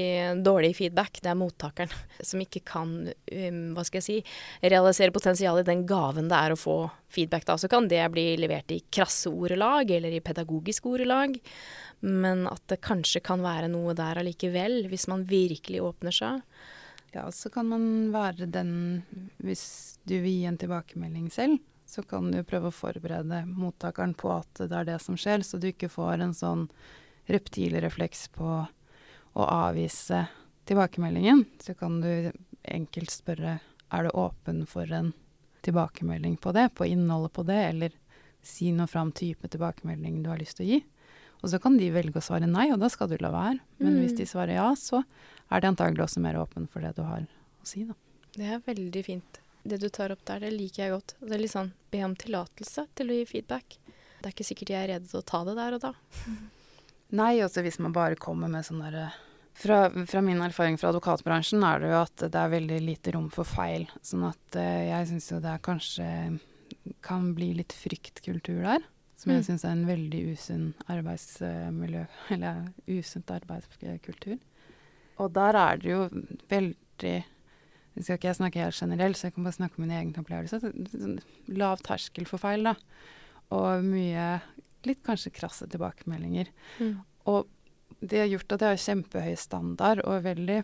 dårlig 0.40 0.72
feedback. 0.78 1.20
Det 1.20 1.32
er 1.32 1.38
mottakeren 1.38 1.92
som 2.28 2.40
ikke 2.40 2.64
kan 2.64 2.94
um, 3.10 3.62
hva 3.76 3.84
skal 3.84 4.00
jeg 4.00 4.06
si, 4.06 4.36
realisere 4.64 5.14
potensialet 5.14 5.66
i 5.66 5.72
den 5.72 5.84
gaven 5.88 6.30
det 6.32 6.38
er 6.38 6.54
å 6.54 6.60
få 6.60 6.78
feedback. 7.12 7.44
Da. 7.50 7.58
Så 7.60 7.70
kan 7.72 7.88
det 7.90 8.02
bli 8.14 8.30
levert 8.40 8.72
i 8.72 8.82
krasse 8.88 9.32
ordelag 9.32 9.92
eller 9.98 10.16
i 10.16 10.22
pedagogiske 10.24 10.88
ordelag. 10.90 11.36
Men 12.04 12.48
at 12.50 12.64
det 12.72 12.82
kanskje 12.84 13.22
kan 13.24 13.44
være 13.44 13.70
noe 13.72 13.94
der 13.96 14.20
allikevel, 14.20 14.82
hvis 14.90 15.06
man 15.12 15.28
virkelig 15.28 15.84
åpner 15.84 16.14
seg. 16.14 16.40
Ja, 17.14 17.28
så 17.30 17.50
kan 17.52 17.68
man 17.70 17.84
være 18.10 18.48
den 18.50 19.04
Hvis 19.38 20.00
du 20.02 20.16
vil 20.18 20.40
gi 20.40 20.48
en 20.48 20.58
tilbakemelding 20.58 21.28
selv, 21.32 21.60
så 21.94 22.02
kan 22.02 22.30
du 22.32 22.40
prøve 22.42 22.70
å 22.70 22.74
forberede 22.74 23.44
mottakeren 23.46 24.16
på 24.18 24.32
at 24.34 24.64
det 24.64 24.74
er 24.74 24.88
det 24.88 25.00
som 25.02 25.18
skjer, 25.18 25.44
så 25.46 25.60
du 25.62 25.68
ikke 25.70 25.92
får 25.92 26.24
en 26.24 26.34
sånn 26.34 26.64
reptilrefleks 27.30 28.26
på 28.34 28.48
å 29.34 29.44
avvise 29.46 30.24
tilbakemeldingen. 30.66 31.44
Så 31.62 31.76
kan 31.78 32.00
du 32.02 32.32
enkelt 32.62 33.14
spørre 33.14 33.60
er 33.94 34.06
du 34.06 34.10
åpen 34.18 34.64
for 34.66 34.90
en 34.90 35.12
tilbakemelding 35.64 36.34
på 36.42 36.52
det, 36.56 36.70
på 36.74 36.88
innholdet 36.90 37.32
på 37.36 37.44
det, 37.46 37.60
eller 37.68 37.94
si 38.44 38.72
noe 38.74 38.90
fra 38.90 39.04
om 39.06 39.14
type 39.14 39.48
tilbakemelding 39.48 40.22
du 40.24 40.32
har 40.32 40.42
lyst 40.42 40.58
til 40.58 40.66
å 40.66 40.70
gi. 40.72 40.80
Og 41.44 41.52
så 41.52 41.60
kan 41.60 41.78
de 41.78 41.92
velge 41.94 42.18
å 42.18 42.24
svare 42.24 42.48
nei, 42.48 42.70
og 42.72 42.80
da 42.82 42.90
skal 42.90 43.10
du 43.10 43.18
la 43.20 43.30
være. 43.32 43.60
Men 43.78 43.94
mm. 43.94 44.02
hvis 44.02 44.18
de 44.18 44.26
svarer 44.28 44.58
ja, 44.58 44.66
så 44.80 45.04
er 45.52 45.62
de 45.62 45.70
antagelig 45.70 46.08
også 46.08 46.24
mer 46.24 46.40
åpen 46.40 46.66
for 46.66 46.84
det 46.84 46.94
du 46.98 47.04
har 47.06 47.22
å 47.22 47.68
si, 47.68 47.84
da. 47.86 47.94
Det 48.34 48.50
er 48.50 48.64
veldig 48.66 49.02
fint 49.06 49.43
det 49.64 49.80
du 49.82 49.88
tar 49.88 50.12
opp 50.12 50.24
der, 50.28 50.44
det 50.44 50.52
liker 50.54 50.84
jeg 50.84 50.94
godt. 50.94 51.16
Det 51.20 51.36
er 51.36 51.42
litt 51.42 51.54
sånn 51.54 51.72
be 51.92 52.02
om 52.06 52.16
tillatelse 52.20 52.86
til 52.98 53.10
å 53.10 53.18
gi 53.18 53.28
feedback. 53.28 53.78
Det 54.20 54.28
er 54.28 54.34
ikke 54.34 54.46
sikkert 54.46 54.72
jeg 54.74 54.80
er 54.82 54.92
redd 54.94 55.08
til 55.10 55.20
å 55.20 55.26
ta 55.26 55.44
det 55.48 55.56
der 55.58 55.76
og 55.76 55.84
da. 55.84 55.94
Nei, 57.20 57.32
også 57.44 57.64
hvis 57.64 57.80
man 57.82 57.94
bare 57.94 58.18
kommer 58.20 58.50
med 58.50 58.66
sånn 58.66 58.82
derre 58.84 59.10
fra, 59.54 59.86
fra, 60.06 60.20
min 60.24 60.40
erfaring 60.42 60.74
fra 60.80 60.90
advokatbransjen 60.90 61.62
er 61.62 61.82
det 61.82 61.92
jo 61.92 61.98
at 62.00 62.24
det 62.26 62.40
er 62.40 62.50
veldig 62.56 62.78
lite 62.82 63.12
rom 63.14 63.28
for 63.30 63.46
feil. 63.46 63.86
Sånn 64.02 64.24
at 64.26 64.58
uh, 64.58 64.80
jeg 64.88 65.10
syns 65.12 65.30
jo 65.30 65.38
det 65.44 65.52
er 65.52 65.62
kanskje 65.62 66.08
kan 67.06 67.28
bli 67.36 67.52
litt 67.60 67.76
fryktkultur 67.76 68.64
der. 68.64 68.82
Som 69.20 69.30
jeg 69.30 69.44
mm. 69.44 69.46
syns 69.46 69.64
er 69.64 69.76
en 69.76 69.86
veldig 69.86 70.22
usunn 70.34 70.64
arbeidsmiljø, 70.90 72.02
eller 72.34 72.64
usunt 72.90 73.30
arbeidskultur. 73.30 74.40
Og 75.22 75.30
der 75.36 75.60
er 75.60 75.78
det 75.78 75.92
jo 75.92 76.00
veldig 76.50 77.14
nå 77.94 78.02
skal 78.02 78.18
ikke 78.18 78.30
jeg 78.32 78.40
snakke 78.40 78.62
helt 78.64 78.78
generelt, 78.78 79.18
så 79.18 79.28
jeg 79.28 79.36
kan 79.36 79.46
bare 79.46 79.56
snakke 79.58 79.78
om 79.78 79.86
min 79.86 79.94
egen 79.94 80.14
opplevelse. 80.18 80.58
Sånn 80.90 81.18
lav 81.54 81.82
terskel 81.86 82.26
for 82.26 82.42
feil, 82.42 82.66
da. 82.66 82.74
Og 83.54 83.84
mye 83.86 84.28
litt 84.88 85.02
kanskje 85.06 85.32
krasse 85.34 85.68
tilbakemeldinger. 85.70 86.50
Mm. 86.80 86.96
Og 87.30 87.46
det 88.04 88.24
har 88.24 88.30
gjort 88.32 88.56
at 88.56 88.64
jeg 88.64 88.74
har 88.74 88.84
kjempehøy 88.84 89.34
standard 89.40 90.02
og 90.04 90.24
veldig 90.26 90.62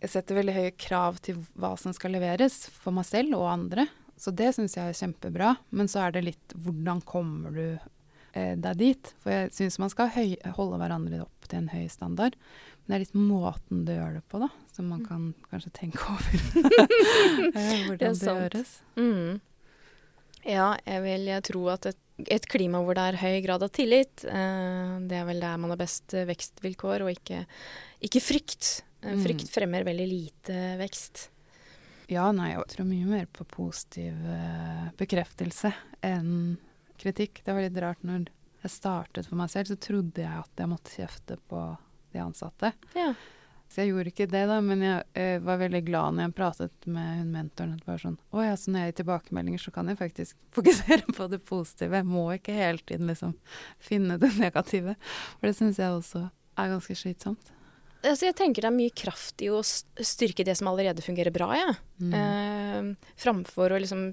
Jeg 0.00 0.08
setter 0.14 0.38
veldig 0.38 0.54
høye 0.56 0.72
krav 0.80 1.18
til 1.20 1.42
hva 1.60 1.74
som 1.76 1.92
skal 1.92 2.14
leveres 2.16 2.54
for 2.72 2.96
meg 2.96 3.04
selv 3.04 3.36
og 3.36 3.50
andre. 3.50 3.84
Så 4.16 4.32
det 4.32 4.54
syns 4.56 4.72
jeg 4.78 4.88
er 4.88 4.96
kjempebra. 4.96 5.50
Men 5.76 5.90
så 5.92 6.06
er 6.06 6.14
det 6.14 6.22
litt 6.24 6.54
hvordan 6.56 7.02
kommer 7.04 7.52
du 7.52 7.66
eh, 8.32 8.56
deg 8.56 8.78
dit? 8.80 9.10
For 9.20 9.34
jeg 9.34 9.50
syns 9.52 9.76
man 9.82 9.92
skal 9.92 10.08
høy, 10.14 10.38
holde 10.56 10.80
hverandre 10.80 11.20
opp 11.26 11.50
til 11.50 11.60
en 11.60 11.68
høy 11.74 11.84
standard. 11.92 12.38
Det 12.90 12.96
er 12.96 13.02
litt 13.04 13.14
måten 13.16 13.84
du 13.86 13.92
gjør 13.94 14.16
det 14.18 14.22
på, 14.32 14.40
da, 14.42 14.48
som 14.74 14.88
man 14.90 15.04
kan 15.06 15.28
kanskje 15.52 15.70
tenke 15.78 16.02
over. 16.10 16.44
Eh, 17.54 17.86
hvordan 17.86 18.14
Det 18.18 18.20
det, 18.20 18.34
gjøres. 18.42 18.72
Mm. 18.98 19.40
Ja, 20.48 20.68
jeg 20.88 21.02
vil 21.04 21.26
jeg 21.28 21.44
tro 21.50 21.62
at 21.72 21.86
et, 21.90 21.98
et 22.32 22.46
klima 22.50 22.80
hvor 22.84 22.96
det 22.96 23.04
er 23.10 23.18
høy 23.20 23.40
grad 23.44 23.62
av 23.64 23.70
tillit, 23.76 24.24
eh, 24.24 24.94
det 25.06 25.18
er 25.20 25.26
vel 25.28 25.42
der 25.42 25.58
man 25.60 25.74
har 25.74 25.80
best 25.80 26.14
vekstvilkår, 26.16 27.04
og 27.06 27.12
ikke, 27.14 27.44
ikke 28.10 28.24
frykt. 28.24 28.70
Eh, 28.76 28.86
Mm. 29.00 29.22
Frykt 29.24 29.48
fremmer 29.48 29.80
veldig 29.86 30.04
lite 30.10 30.56
vekst. 30.76 31.30
Ja, 32.12 32.26
nei, 32.36 32.50
jeg 32.52 32.66
tror 32.68 32.84
mye 32.84 33.06
mer 33.08 33.24
på 33.32 33.46
positiv 33.48 34.12
eh, 34.28 34.90
bekreftelse 34.98 35.70
enn 36.04 36.58
kritikk. 37.00 37.40
Det 37.46 37.54
var 37.56 37.64
litt 37.64 37.78
rart 37.80 38.02
når 38.04 38.26
jeg 38.60 38.74
startet 38.74 39.24
for 39.30 39.40
meg 39.40 39.48
selv, 39.48 39.70
så 39.70 39.78
trodde 39.80 40.20
jeg 40.20 40.42
at 40.42 40.60
jeg 40.60 40.68
måtte 40.68 40.92
kjefte 40.98 41.38
på 41.48 41.62
de 42.14 42.22
ansatte. 42.22 42.72
Ja. 42.96 43.12
Så 43.70 43.84
jeg 43.84 43.92
gjorde 43.92 44.10
ikke 44.10 44.26
det, 44.26 44.42
da, 44.50 44.56
men 44.64 44.80
jeg 44.82 45.02
eh, 45.14 45.36
var 45.46 45.60
veldig 45.60 45.80
glad 45.86 46.16
når 46.16 46.26
jeg 46.26 46.34
pratet 46.40 46.88
med 46.90 47.20
hun 47.20 47.28
mentoren. 47.36 47.76
At 47.78 47.86
bare 47.86 48.02
sånn 48.02 48.16
Å 48.34 48.42
ja, 48.42 48.56
så 48.58 48.72
når 48.72 48.82
jeg 48.82 48.90
gir 48.90 48.96
tilbakemeldinger, 49.04 49.62
så 49.62 49.74
kan 49.74 49.92
jeg 49.92 50.00
faktisk 50.00 50.40
fokusere 50.56 51.14
på 51.14 51.28
det 51.30 51.38
positive. 51.46 52.00
Jeg 52.00 52.08
må 52.10 52.24
ikke 52.34 52.56
hele 52.56 52.82
tiden 52.82 53.12
liksom 53.12 53.36
finne 53.78 54.18
det 54.18 54.32
negative. 54.40 54.96
For 55.38 55.46
det 55.46 55.54
syns 55.60 55.78
jeg 55.78 55.94
også 56.00 56.26
er 56.58 56.74
ganske 56.74 56.98
slitsomt. 56.98 57.54
Altså, 58.00 58.30
jeg 58.30 58.36
tenker 58.40 58.64
det 58.64 58.70
er 58.70 58.74
mye 58.74 58.96
kraft 58.96 59.42
i 59.44 59.50
å 59.52 59.60
styrke 59.62 60.44
det 60.48 60.54
som 60.56 60.70
allerede 60.70 61.04
fungerer 61.04 61.34
bra, 61.34 61.52
jeg. 61.54 61.76
Mm. 62.00 62.14
Eh, 62.16 63.12
framfor 63.20 63.76
å 63.76 63.80
liksom 63.82 64.08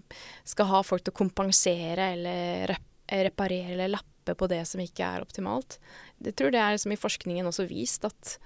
skal 0.46 0.70
ha 0.70 0.84
folk 0.86 1.08
til 1.08 1.16
å 1.16 1.20
kompensere 1.24 2.12
eller 2.14 2.68
rep 2.76 2.86
reparere 3.08 3.72
eller 3.72 3.88
lappe 3.88 4.34
på 4.36 4.48
det 4.52 4.66
som 4.68 4.82
ikke 4.84 5.06
er 5.08 5.24
optimalt. 5.24 5.78
Jeg 6.24 6.36
tror 6.36 6.52
det 6.52 6.60
er 6.60 6.74
liksom 6.76 6.92
i 6.96 6.98
forskningen 7.00 7.46
også 7.46 7.68
vist 7.70 8.06
at 8.06 8.38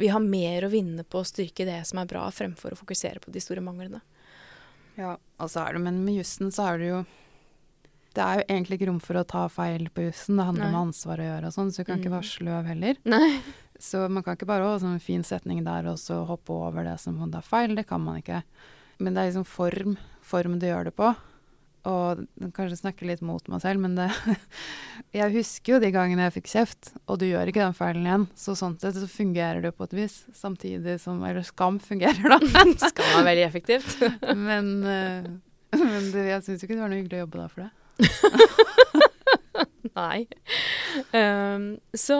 vi 0.00 0.08
har 0.08 0.20
mer 0.20 0.64
å 0.66 0.70
vinne 0.72 1.04
på 1.04 1.20
å 1.20 1.26
styrke 1.28 1.66
det 1.68 1.86
som 1.86 1.98
er 2.00 2.06
bra, 2.10 2.24
fremfor 2.32 2.72
å 2.72 2.78
fokusere 2.78 3.20
på 3.20 3.30
de 3.34 3.40
store 3.40 3.60
manglene. 3.62 4.00
Ja, 4.96 5.16
og 5.38 5.48
så 5.52 5.62
er 5.68 5.74
det, 5.76 5.82
men 5.84 6.02
med 6.04 6.16
jussen 6.18 6.50
så 6.52 6.72
er 6.74 6.78
det 6.78 6.88
jo 6.90 7.00
Det 8.12 8.22
er 8.24 8.40
jo 8.40 8.44
egentlig 8.50 8.76
ikke 8.80 8.88
rom 8.88 8.98
for 9.00 9.14
å 9.14 9.22
ta 9.24 9.44
feil 9.48 9.84
på 9.94 10.02
jussen. 10.08 10.34
Det 10.36 10.44
handler 10.48 10.64
Nei. 10.66 10.74
om 10.74 10.88
ansvar 10.88 11.20
å 11.22 11.26
gjøre 11.28 11.46
og 11.46 11.52
sånn, 11.54 11.68
så 11.70 11.76
du 11.76 11.84
kan 11.84 12.00
ikke 12.00 12.10
Mm. 12.10 12.16
være 12.18 12.30
sløv 12.32 12.66
heller. 12.66 12.96
Nei. 13.04 13.40
Så 13.78 14.10
man 14.10 14.22
kan 14.24 14.34
ikke 14.36 14.48
bare 14.50 14.64
ha 14.66 14.78
sånn 14.82 15.00
fin 15.00 15.22
setning 15.22 15.62
der 15.62 15.86
og 15.86 15.96
så 15.96 16.26
hoppe 16.26 16.50
over 16.50 16.82
det 16.82 16.98
som 16.98 17.22
om 17.22 17.30
det 17.30 17.38
er 17.38 17.46
feil. 17.46 17.76
Det 17.76 17.86
kan 17.86 18.00
man 18.02 18.20
ikke. 18.20 18.42
Men 18.98 19.14
det 19.14 19.20
er 19.22 19.30
liksom 19.30 19.46
form, 19.46 19.96
form 20.22 20.58
du 20.58 20.66
gjør 20.66 20.84
det 20.90 20.96
på. 20.96 21.14
Og 21.88 22.26
kanskje 22.52 22.76
snakke 22.82 23.06
litt 23.08 23.22
mot 23.24 23.46
meg 23.48 23.62
selv, 23.62 23.80
men 23.80 23.94
det 23.96 24.10
Jeg 25.16 25.32
husker 25.32 25.74
jo 25.74 25.78
de 25.82 25.90
gangene 25.94 26.26
jeg 26.26 26.34
fikk 26.34 26.50
kjeft, 26.52 26.90
og 27.08 27.20
du 27.22 27.26
gjør 27.30 27.48
ikke 27.50 27.62
den 27.62 27.76
feilen 27.76 28.06
igjen. 28.06 28.26
Så 28.38 28.54
sånn 28.58 28.76
sett 28.80 28.98
så 28.98 29.08
fungerer 29.10 29.62
det 29.62 29.72
jo 29.72 29.78
på 29.78 29.88
et 29.88 29.96
vis, 30.02 30.16
samtidig 30.36 30.98
som 31.02 31.22
Eller 31.24 31.46
skam 31.46 31.80
fungerer, 31.82 32.34
da. 32.34 32.38
skam 32.90 33.14
er 33.22 33.28
veldig 33.30 33.46
effektivt. 33.46 33.96
Men, 34.50 34.70
eh, 34.84 35.30
men 35.70 36.10
det, 36.10 36.24
jeg 36.26 36.42
syns 36.44 36.64
ikke 36.64 36.74
det 36.74 36.82
var 36.82 36.90
noe 36.90 36.98
hyggelig 36.98 37.20
å 37.20 37.24
jobbe 37.24 37.38
da 37.38 37.48
for 37.52 37.62
det. 37.62 37.70
Nei. 39.94 40.26
Um, 41.14 41.66
så 41.94 42.16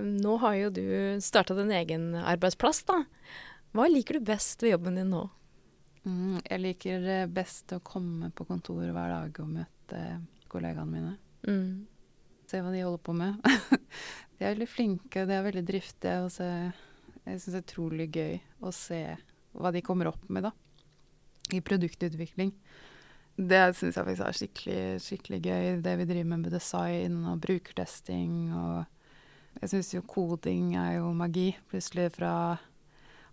nå 0.00 0.36
har 0.42 0.54
jo 0.58 0.70
du 0.74 0.86
starta 1.22 1.54
din 1.58 1.72
egen 1.76 2.14
arbeidsplass, 2.18 2.82
da. 2.88 3.02
Hva 3.74 3.86
liker 3.90 4.18
du 4.18 4.28
best 4.32 4.62
ved 4.64 4.74
jobben 4.74 4.98
din 4.98 5.12
nå? 5.12 5.26
Mm, 6.04 6.40
jeg 6.44 6.60
liker 6.60 7.06
best 7.32 7.72
å 7.72 7.80
komme 7.84 8.28
på 8.36 8.44
kontoret 8.48 8.92
hver 8.92 9.12
dag 9.12 9.38
og 9.40 9.52
møte 9.54 10.00
kollegaene 10.52 10.92
mine. 10.92 11.14
Mm. 11.48 11.86
Se 12.50 12.60
hva 12.60 12.72
de 12.74 12.82
holder 12.84 13.04
på 13.04 13.14
med. 13.16 13.38
de 14.36 14.44
er 14.44 14.52
veldig 14.52 14.68
flinke, 14.68 15.24
de 15.24 15.36
er 15.36 15.46
veldig 15.46 15.64
driftige. 15.66 16.18
Og 16.26 16.32
så, 16.34 16.48
jeg 17.24 17.40
syns 17.40 17.54
det 17.54 17.60
er 17.60 17.66
utrolig 17.66 18.08
gøy 18.12 18.36
å 18.64 18.74
se 18.74 19.00
hva 19.54 19.72
de 19.74 19.84
kommer 19.86 20.10
opp 20.12 20.28
med, 20.28 20.48
da. 20.48 20.52
I 21.54 21.62
produktutvikling. 21.64 22.52
Det 23.34 23.62
syns 23.74 23.96
jeg 23.96 24.06
faktisk 24.06 24.26
er 24.26 24.36
skikkelig, 24.38 24.82
skikkelig 25.02 25.40
gøy. 25.42 25.70
Det 25.82 25.94
vi 25.98 26.08
driver 26.10 26.28
med 26.30 26.44
med 26.44 26.54
design 26.54 27.22
og 27.24 27.40
brukertesting 27.44 28.52
og 28.54 28.84
Jeg 29.62 29.70
syns 29.70 29.92
jo 29.94 30.00
koding 30.02 30.72
er 30.74 30.96
jo 30.96 31.12
magi. 31.14 31.52
Plutselig 31.70 32.08
fra 32.16 32.58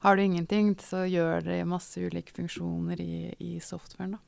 har 0.01 0.17
du 0.17 0.23
ingenting, 0.23 0.73
så 0.81 1.05
gjør 1.05 1.45
det 1.45 1.61
masse 1.69 2.01
ulike 2.01 2.33
funksjoner 2.35 3.01
i, 3.01 3.31
i 3.37 3.55
softwaren, 3.63 4.17
da. 4.17 4.25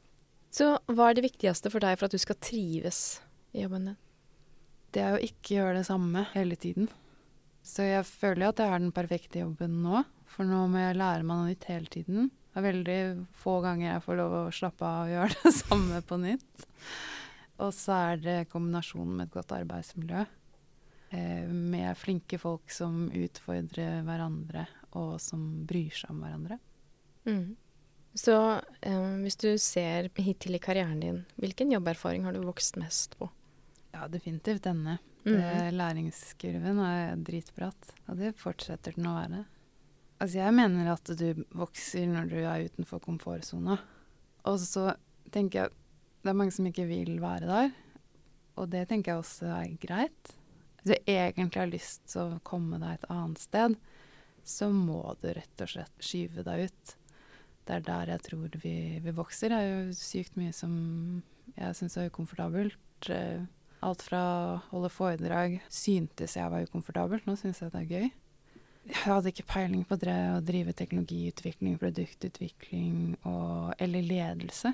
Så 0.54 0.68
hva 0.86 1.10
er 1.10 1.18
det 1.18 1.26
viktigste 1.26 1.72
for 1.74 1.82
deg 1.82 1.98
for 1.98 2.06
at 2.06 2.14
du 2.14 2.22
skal 2.22 2.38
trives 2.38 3.24
i 3.58 3.64
jobben 3.64 3.88
din? 3.90 4.02
det 4.94 5.02
er 5.02 5.16
å 5.16 5.24
ikke 5.24 5.58
gjøre 5.58 5.80
det 5.80 5.88
samme 5.88 6.28
hele 6.34 6.58
tiden. 6.60 6.90
Så 7.64 7.86
jeg 7.88 8.06
føler 8.06 8.50
at 8.50 8.60
jeg 8.60 8.70
har 8.70 8.82
den 8.82 8.94
perfekte 8.96 9.42
jobben 9.42 9.80
nå, 9.84 10.04
for 10.30 10.48
nå 10.48 10.66
må 10.72 10.82
jeg 10.82 11.00
lære 11.00 11.26
meg 11.26 11.40
noe 11.40 11.50
nytt 11.52 11.68
hele 11.70 11.90
tiden. 11.92 12.30
Det 12.54 12.60
er 12.60 12.68
veldig 12.68 13.00
få 13.40 13.58
ganger 13.64 13.88
jeg 13.88 14.06
får 14.06 14.20
lov 14.20 14.36
å 14.38 14.44
slappe 14.54 14.86
av 14.86 15.08
og 15.08 15.14
gjøre 15.14 15.40
det 15.40 15.54
samme 15.64 16.02
på 16.06 16.20
nytt. 16.22 16.68
Og 17.64 17.74
så 17.76 18.00
er 18.12 18.22
det 18.22 18.38
kombinasjonen 18.52 19.18
med 19.18 19.30
et 19.30 19.38
godt 19.38 19.54
arbeidsmiljø, 19.56 20.26
eh, 21.16 21.50
med 21.50 21.98
flinke 21.98 22.38
folk 22.42 22.74
som 22.74 23.08
utfordrer 23.10 24.04
hverandre, 24.06 24.68
og 25.00 25.20
som 25.22 25.44
bryr 25.68 25.94
seg 25.96 26.14
om 26.14 26.24
hverandre. 26.24 26.60
Mm. 27.28 27.56
Så 28.14 28.36
eh, 28.86 29.14
hvis 29.24 29.40
du 29.42 29.50
ser 29.58 30.12
hittil 30.22 30.58
i 30.58 30.62
karrieren 30.62 31.00
din, 31.02 31.24
hvilken 31.42 31.74
jobberfaring 31.74 32.28
har 32.28 32.36
du 32.36 32.44
vokst 32.46 32.78
mest 32.78 33.18
på? 33.18 33.30
Ja, 33.94 34.08
definitivt 34.10 34.66
denne. 34.68 35.00
Mm. 35.24 35.38
Det, 35.38 35.72
læringskurven 35.78 36.82
er 36.84 37.16
dritbratt, 37.26 37.94
og 38.12 38.20
det 38.20 38.34
fortsetter 38.38 38.98
den 38.98 39.08
å 39.08 39.16
være. 39.16 39.44
Altså, 40.20 40.38
jeg 40.40 40.56
mener 40.56 40.92
at 40.94 41.14
du 41.20 41.44
vokser 41.56 42.10
når 42.12 42.30
du 42.32 42.38
er 42.42 42.68
utenfor 42.68 43.02
komfortsona. 43.04 43.80
Og 44.50 44.60
så 44.62 44.92
tenker 45.34 45.64
jeg 45.64 45.74
det 46.24 46.32
er 46.32 46.38
mange 46.40 46.54
som 46.56 46.68
ikke 46.70 46.86
vil 46.88 47.18
være 47.20 47.48
der, 47.50 47.74
og 48.56 48.70
det 48.72 48.86
tenker 48.88 49.12
jeg 49.12 49.24
også 49.24 49.50
er 49.58 49.74
greit. 49.82 50.36
Hvis 50.80 50.94
du 50.94 51.12
egentlig 51.12 51.60
har 51.60 51.72
lyst 51.72 52.06
til 52.12 52.36
å 52.36 52.44
komme 52.48 52.80
deg 52.80 52.96
et 52.96 53.10
annet 53.12 53.42
sted, 53.42 53.76
så 54.44 54.70
må 54.74 55.02
du 55.22 55.30
rett 55.36 55.64
og 55.64 55.72
slett 55.72 56.04
skyve 56.04 56.44
deg 56.46 56.68
ut. 56.70 56.96
Det 57.64 57.76
er 57.78 57.86
der 57.88 58.12
jeg 58.16 58.24
tror 58.26 58.56
vi, 58.64 58.76
vi 59.04 59.14
vokser. 59.16 59.54
Det 59.54 59.60
er 59.60 59.70
jo 59.72 59.98
sykt 59.98 60.36
mye 60.40 60.54
som 60.56 60.74
jeg 61.56 61.78
syns 61.80 61.96
er 62.00 62.10
ukomfortabelt. 62.12 63.10
Eh, 63.14 63.46
Alt 63.84 64.04
fra 64.06 64.20
å 64.24 64.60
holde 64.70 64.90
foredrag 64.94 65.58
syntes 65.72 66.38
jeg 66.40 66.52
var 66.52 66.64
ukomfortabelt, 66.64 67.26
nå 67.28 67.36
syns 67.40 67.60
jeg 67.60 67.74
det 67.74 67.82
er 67.82 67.90
gøy. 67.92 68.06
Jeg 68.88 69.00
hadde 69.08 69.32
ikke 69.32 69.48
peiling 69.48 69.84
på 69.88 69.96
det 70.00 70.16
å 70.34 70.42
drive 70.44 70.74
teknologiutvikling, 70.76 71.76
produktutvikling 71.80 72.96
og, 73.28 73.74
eller 73.84 74.04
ledelse. 74.08 74.74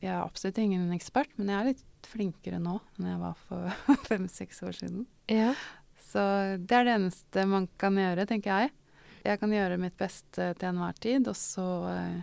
Jeg 0.00 0.12
er 0.12 0.20
absolutt 0.22 0.60
ingen 0.60 0.88
ekspert, 0.92 1.32
men 1.36 1.48
jeg 1.52 1.58
er 1.58 1.68
litt 1.72 2.08
flinkere 2.10 2.60
nå 2.62 2.76
enn 2.98 3.08
jeg 3.10 3.20
var 3.22 3.36
for 3.48 3.80
fem-seks 4.08 4.62
år 4.68 4.76
siden. 4.80 5.04
Ja. 5.32 5.54
Så 6.06 6.22
det 6.60 6.76
er 6.76 6.86
det 6.86 6.96
eneste 7.00 7.44
man 7.50 7.68
kan 7.80 7.96
gjøre, 7.98 8.28
tenker 8.28 8.52
jeg. 8.52 8.72
Jeg 9.26 9.40
kan 9.42 9.52
gjøre 9.52 9.78
mitt 9.80 9.96
beste 9.98 10.52
til 10.56 10.68
enhver 10.70 10.98
tid, 11.02 11.26
og 11.30 11.36
så 11.38 11.66
eh, 11.90 12.18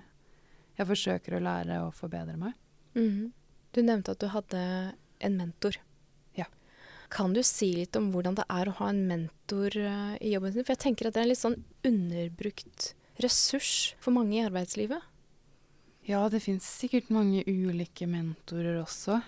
jeg 0.79 0.89
forsøker 0.89 1.37
å 1.37 1.43
lære 1.43 1.79
å 1.85 1.93
forbedre 1.95 2.37
meg. 2.39 2.57
Mhm. 2.97 3.31
Du 3.73 3.81
nevnte 3.81 4.13
at 4.13 4.21
du 4.21 4.27
hadde 4.29 4.59
en 5.25 5.37
mentor. 5.39 5.79
Ja. 6.37 6.45
Kan 7.09 7.33
du 7.33 7.41
si 7.41 7.71
litt 7.73 7.97
om 7.97 8.11
hvordan 8.13 8.35
det 8.37 8.45
er 8.53 8.69
å 8.69 8.75
ha 8.77 8.91
en 8.91 9.07
mentor 9.09 9.73
eh, 9.73 10.13
i 10.21 10.35
jobben 10.35 10.53
sin? 10.53 10.65
For 10.65 10.75
jeg 10.75 10.83
tenker 10.83 11.09
at 11.09 11.15
det 11.15 11.23
er 11.23 11.25
en 11.25 11.31
litt 11.33 11.41
sånn 11.41 11.57
underbrukt 11.89 12.93
ressurs 13.23 13.95
for 14.01 14.13
mange 14.13 14.37
i 14.37 14.45
arbeidslivet. 14.45 15.01
Ja, 16.05 16.27
det 16.29 16.43
fins 16.43 16.67
sikkert 16.67 17.09
mange 17.13 17.41
ulike 17.47 18.05
mentorer 18.11 18.81
også. 18.81 19.21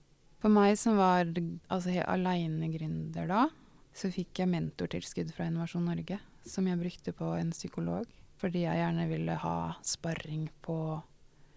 For 0.43 0.53
meg 0.53 0.75
som 0.77 0.99
var 0.99 1.23
altså, 1.25 1.89
helt 1.95 2.09
alenegründer 2.11 3.29
da, 3.31 3.47
så 3.95 4.11
fikk 4.13 4.43
jeg 4.43 4.51
mentortilskudd 4.51 5.31
fra 5.33 5.47
Innovasjon 5.49 5.88
Norge, 5.88 6.19
som 6.45 6.67
jeg 6.69 6.79
brukte 6.79 7.13
på 7.15 7.31
en 7.39 7.51
psykolog. 7.55 8.05
Fordi 8.41 8.65
jeg 8.65 8.81
gjerne 8.81 9.08
ville 9.10 9.36
ha 9.41 9.58
sparring 9.86 10.49
på 10.62 10.77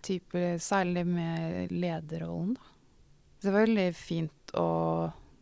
type, 0.07 0.59
Særlig 0.63 1.05
med 1.07 1.73
lederrollen, 1.75 2.55
da. 2.55 2.75
Så 3.39 3.49
det 3.49 3.55
var 3.55 3.67
veldig 3.67 3.91
fint 3.95 4.55
å 4.59 4.69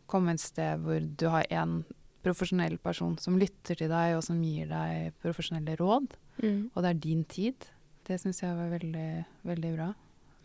komme 0.09 0.33
et 0.35 0.41
sted 0.41 0.83
hvor 0.83 0.99
du 1.01 1.27
har 1.33 1.47
en 1.49 1.79
profesjonell 2.25 2.75
person 2.77 3.15
som 3.21 3.37
lytter 3.39 3.77
til 3.79 3.89
deg, 3.89 4.17
og 4.17 4.23
som 4.25 4.41
gir 4.43 4.67
deg 4.69 5.15
profesjonelle 5.23 5.77
råd. 5.79 6.13
Og 6.75 6.83
det 6.83 6.89
er 6.89 6.99
din 7.01 7.23
tid. 7.25 7.69
Det 8.05 8.19
syns 8.21 8.43
jeg 8.43 8.53
var 8.57 8.69
veldig, 8.73 9.09
veldig 9.49 9.71
bra. 9.77 9.87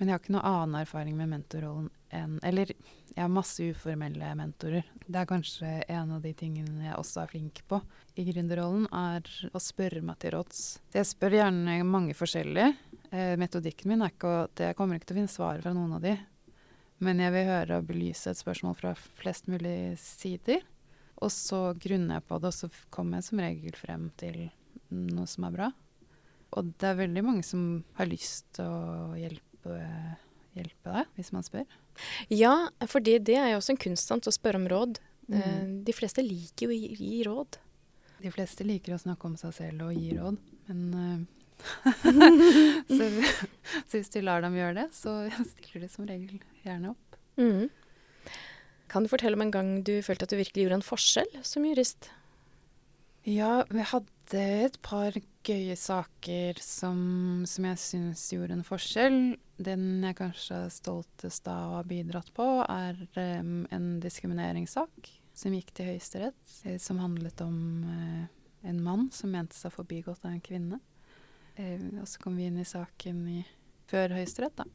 Men 0.03 0.09
jeg 0.11 0.17
har 0.17 0.23
ikke 0.25 0.33
noe 0.35 0.49
annen 0.51 0.81
erfaring 0.81 1.15
med 1.15 1.29
mentorrollen 1.31 1.85
enn 2.11 2.33
Eller 2.43 2.73
jeg 2.73 3.21
har 3.21 3.29
masse 3.31 3.63
uformelle 3.63 4.33
mentorer. 4.35 4.89
Det 5.07 5.21
er 5.21 5.29
kanskje 5.31 5.69
en 5.95 6.17
av 6.17 6.25
de 6.25 6.33
tingene 6.35 6.89
jeg 6.89 6.97
også 6.99 7.21
er 7.23 7.31
flink 7.31 7.61
på 7.71 7.79
i 8.19 8.25
gründerrollen, 8.27 8.89
er 8.91 9.31
å 9.55 9.61
spørre 9.63 10.03
meg 10.03 10.19
til 10.19 10.35
råds. 10.35 10.63
Jeg 10.97 11.07
spør 11.07 11.37
gjerne 11.37 11.77
mange 11.87 12.17
forskjellige. 12.19 12.73
Eh, 13.13 13.37
metodikken 13.39 13.93
min 13.93 14.03
er 14.03 14.11
ikke 14.11 14.33
at 14.41 14.65
jeg 14.65 14.79
kommer 14.81 14.99
ikke 14.99 15.13
til 15.13 15.21
å 15.21 15.21
finne 15.21 15.35
svaret 15.37 15.63
fra 15.63 15.75
noen 15.77 15.95
av 16.01 16.03
de. 16.03 16.17
Men 16.99 17.23
jeg 17.23 17.37
vil 17.37 17.49
høre 17.53 17.79
og 17.79 17.87
belyse 17.93 18.35
et 18.35 18.43
spørsmål 18.43 18.75
fra 18.81 18.97
flest 19.21 19.47
mulig 19.53 19.77
sider. 20.03 20.67
Og 21.23 21.31
så 21.31 21.63
grunner 21.79 22.19
jeg 22.19 22.27
på 22.27 22.43
det, 22.43 22.51
og 22.51 22.59
så 22.59 22.91
kommer 22.91 23.21
jeg 23.21 23.29
som 23.31 23.47
regel 23.47 23.79
frem 23.79 24.11
til 24.19 24.49
noe 24.91 25.31
som 25.31 25.47
er 25.47 25.57
bra. 25.61 25.73
Og 26.59 26.75
det 26.75 26.91
er 26.91 27.01
veldig 27.05 27.27
mange 27.31 27.47
som 27.47 27.85
har 28.03 28.11
lyst 28.11 28.51
til 28.59 28.67
å 28.67 29.15
hjelpe, 29.21 29.52
hjelpe 30.57 30.95
deg, 30.97 31.11
hvis 31.17 31.33
man 31.35 31.47
spør. 31.47 31.67
Ja, 32.33 32.55
for 32.91 33.05
det 33.05 33.23
er 33.29 33.53
jo 33.53 33.61
også 33.61 33.75
en 33.75 33.83
kunstant 33.83 34.29
å 34.29 34.35
spørre 34.35 34.61
om 34.61 34.69
råd. 34.71 35.01
Mm. 35.29 35.37
Eh, 35.39 35.61
de 35.87 35.95
fleste 35.97 36.25
liker 36.25 36.67
jo 36.67 36.73
å 36.73 36.79
gi, 36.79 36.91
gi, 36.99 37.21
råd. 37.29 37.61
De 38.23 38.33
fleste 38.35 38.67
liker 38.67 38.97
å 38.97 39.03
snakke 39.03 39.29
om 39.29 39.37
seg 39.41 39.55
selv 39.57 39.89
og 39.89 39.97
gi 39.97 40.13
råd, 40.15 40.39
men 40.69 40.83
uh, 40.95 41.43
så, 42.91 43.07
så, 43.87 43.97
hvis 43.97 44.13
du 44.15 44.21
lar 44.23 44.45
dem 44.45 44.57
gjøre 44.59 44.83
det, 44.83 44.89
så 44.95 45.17
stiller 45.55 45.87
de 45.87 45.91
som 45.91 46.07
regel 46.09 46.43
gjerne 46.63 46.93
opp. 46.95 47.21
Mm. 47.41 47.71
Kan 48.93 49.07
du 49.07 49.11
fortelle 49.11 49.39
om 49.39 49.47
en 49.47 49.55
gang 49.55 49.71
du 49.87 49.95
følte 50.05 50.27
at 50.27 50.35
du 50.35 50.39
virkelig 50.39 50.67
gjorde 50.67 50.81
en 50.83 50.87
forskjell 50.87 51.39
som 51.49 51.65
jurist? 51.67 52.11
Ja, 53.25 53.63
vi 53.71 53.85
hadde 53.87 54.43
et 54.67 54.79
par 54.83 55.15
gøye 55.47 55.77
saker 55.79 56.59
som, 56.63 56.99
som 57.47 57.67
jeg 57.71 57.81
syns 57.81 58.25
gjorde 58.35 58.59
en 58.59 58.67
forskjell. 58.67 59.19
Den 59.63 60.03
jeg 60.03 60.17
kanskje 60.19 60.59
er 60.67 60.73
stoltest 60.73 61.49
av 61.51 61.71
å 61.71 61.75
ha 61.79 61.83
bidratt 61.87 62.33
på, 62.35 62.47
er 62.65 62.99
um, 63.41 63.65
en 63.71 63.89
diskrimineringssak 64.03 65.11
som 65.37 65.55
gikk 65.55 65.73
til 65.77 65.93
Høyesterett. 65.93 66.55
Eh, 66.67 66.79
som 66.83 67.01
handlet 67.03 67.41
om 67.45 67.59
uh, 67.87 68.25
en 68.69 68.83
mann 68.85 69.09
som 69.15 69.33
mente 69.33 69.57
seg 69.57 69.75
forbigått 69.75 70.25
av 70.27 70.35
en 70.35 70.45
kvinne. 70.45 70.81
Uh, 71.59 72.03
og 72.03 72.07
så 72.09 72.23
kom 72.23 72.39
vi 72.41 72.49
inn 72.49 72.61
i 72.61 72.69
saken 72.69 73.25
i, 73.31 73.43
før 73.91 74.17
Høyesterett, 74.19 74.63
da. 74.63 74.69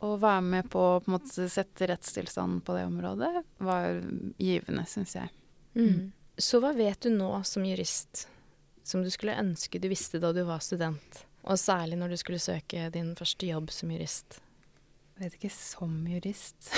Å 0.00 0.14
være 0.16 0.44
med 0.46 0.70
på 0.72 0.80
å 0.80 1.00
på 1.02 1.10
en 1.10 1.18
måte 1.18 1.48
sette 1.52 1.90
rettstilstanden 1.90 2.62
på 2.64 2.76
det 2.76 2.86
området 2.88 3.42
var 3.60 3.98
givende, 4.40 4.86
syns 4.88 5.16
jeg. 5.18 5.32
Mm. 5.76 6.12
Så 6.40 6.62
hva 6.62 6.70
vet 6.72 7.02
du 7.04 7.10
nå 7.12 7.34
som 7.44 7.66
jurist 7.68 8.24
som 8.82 9.04
du 9.04 9.10
skulle 9.12 9.36
ønske 9.36 9.78
du 9.78 9.90
visste 9.92 10.22
da 10.22 10.32
du 10.32 10.40
var 10.48 10.62
student? 10.64 11.20
Og 11.48 11.58
særlig 11.58 11.96
når 12.00 12.12
du 12.12 12.20
skulle 12.20 12.42
søke 12.42 12.88
din 12.92 13.14
første 13.16 13.48
jobb 13.48 13.70
som 13.72 13.92
jurist? 13.92 14.40
Jeg 15.16 15.24
vet 15.24 15.36
ikke 15.38 15.52
som 15.54 15.94
jurist. 16.08 16.70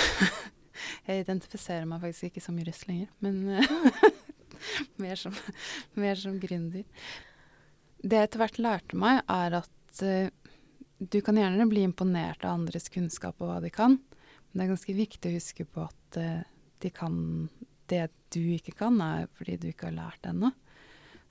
jeg 1.07 1.23
identifiserer 1.23 1.87
meg 1.89 2.03
faktisk 2.03 2.29
ikke 2.29 2.43
som 2.43 2.59
jurist 2.59 2.87
lenger, 2.89 3.11
men 3.23 3.41
mer, 5.03 5.19
som, 5.19 5.35
mer 5.99 6.19
som 6.19 6.39
gründer. 6.39 6.87
Det 8.03 8.19
jeg 8.19 8.29
etter 8.29 8.43
hvert 8.43 8.61
lærte 8.61 8.99
meg, 8.99 9.21
er 9.31 9.59
at 9.61 10.01
uh, 10.03 10.57
du 10.99 11.19
kan 11.23 11.39
gjerne 11.39 11.67
bli 11.71 11.85
imponert 11.87 12.43
av 12.43 12.57
andres 12.57 12.89
kunnskap 12.91 13.39
og 13.43 13.51
hva 13.51 13.61
de 13.63 13.71
kan, 13.73 13.99
men 13.99 14.59
det 14.59 14.65
er 14.65 14.73
ganske 14.73 14.97
viktig 14.97 15.31
å 15.31 15.37
huske 15.37 15.67
på 15.67 15.85
at 15.87 16.19
uh, 16.19 16.43
de 16.83 16.91
kan 16.91 17.15
det 17.91 18.07
du 18.33 18.41
ikke 18.55 18.75
kan, 18.79 18.99
er 19.03 19.31
fordi 19.37 19.59
du 19.59 19.69
ikke 19.71 19.89
har 19.91 19.97
lært 19.97 20.23
det 20.23 20.33
ennå. 20.33 20.51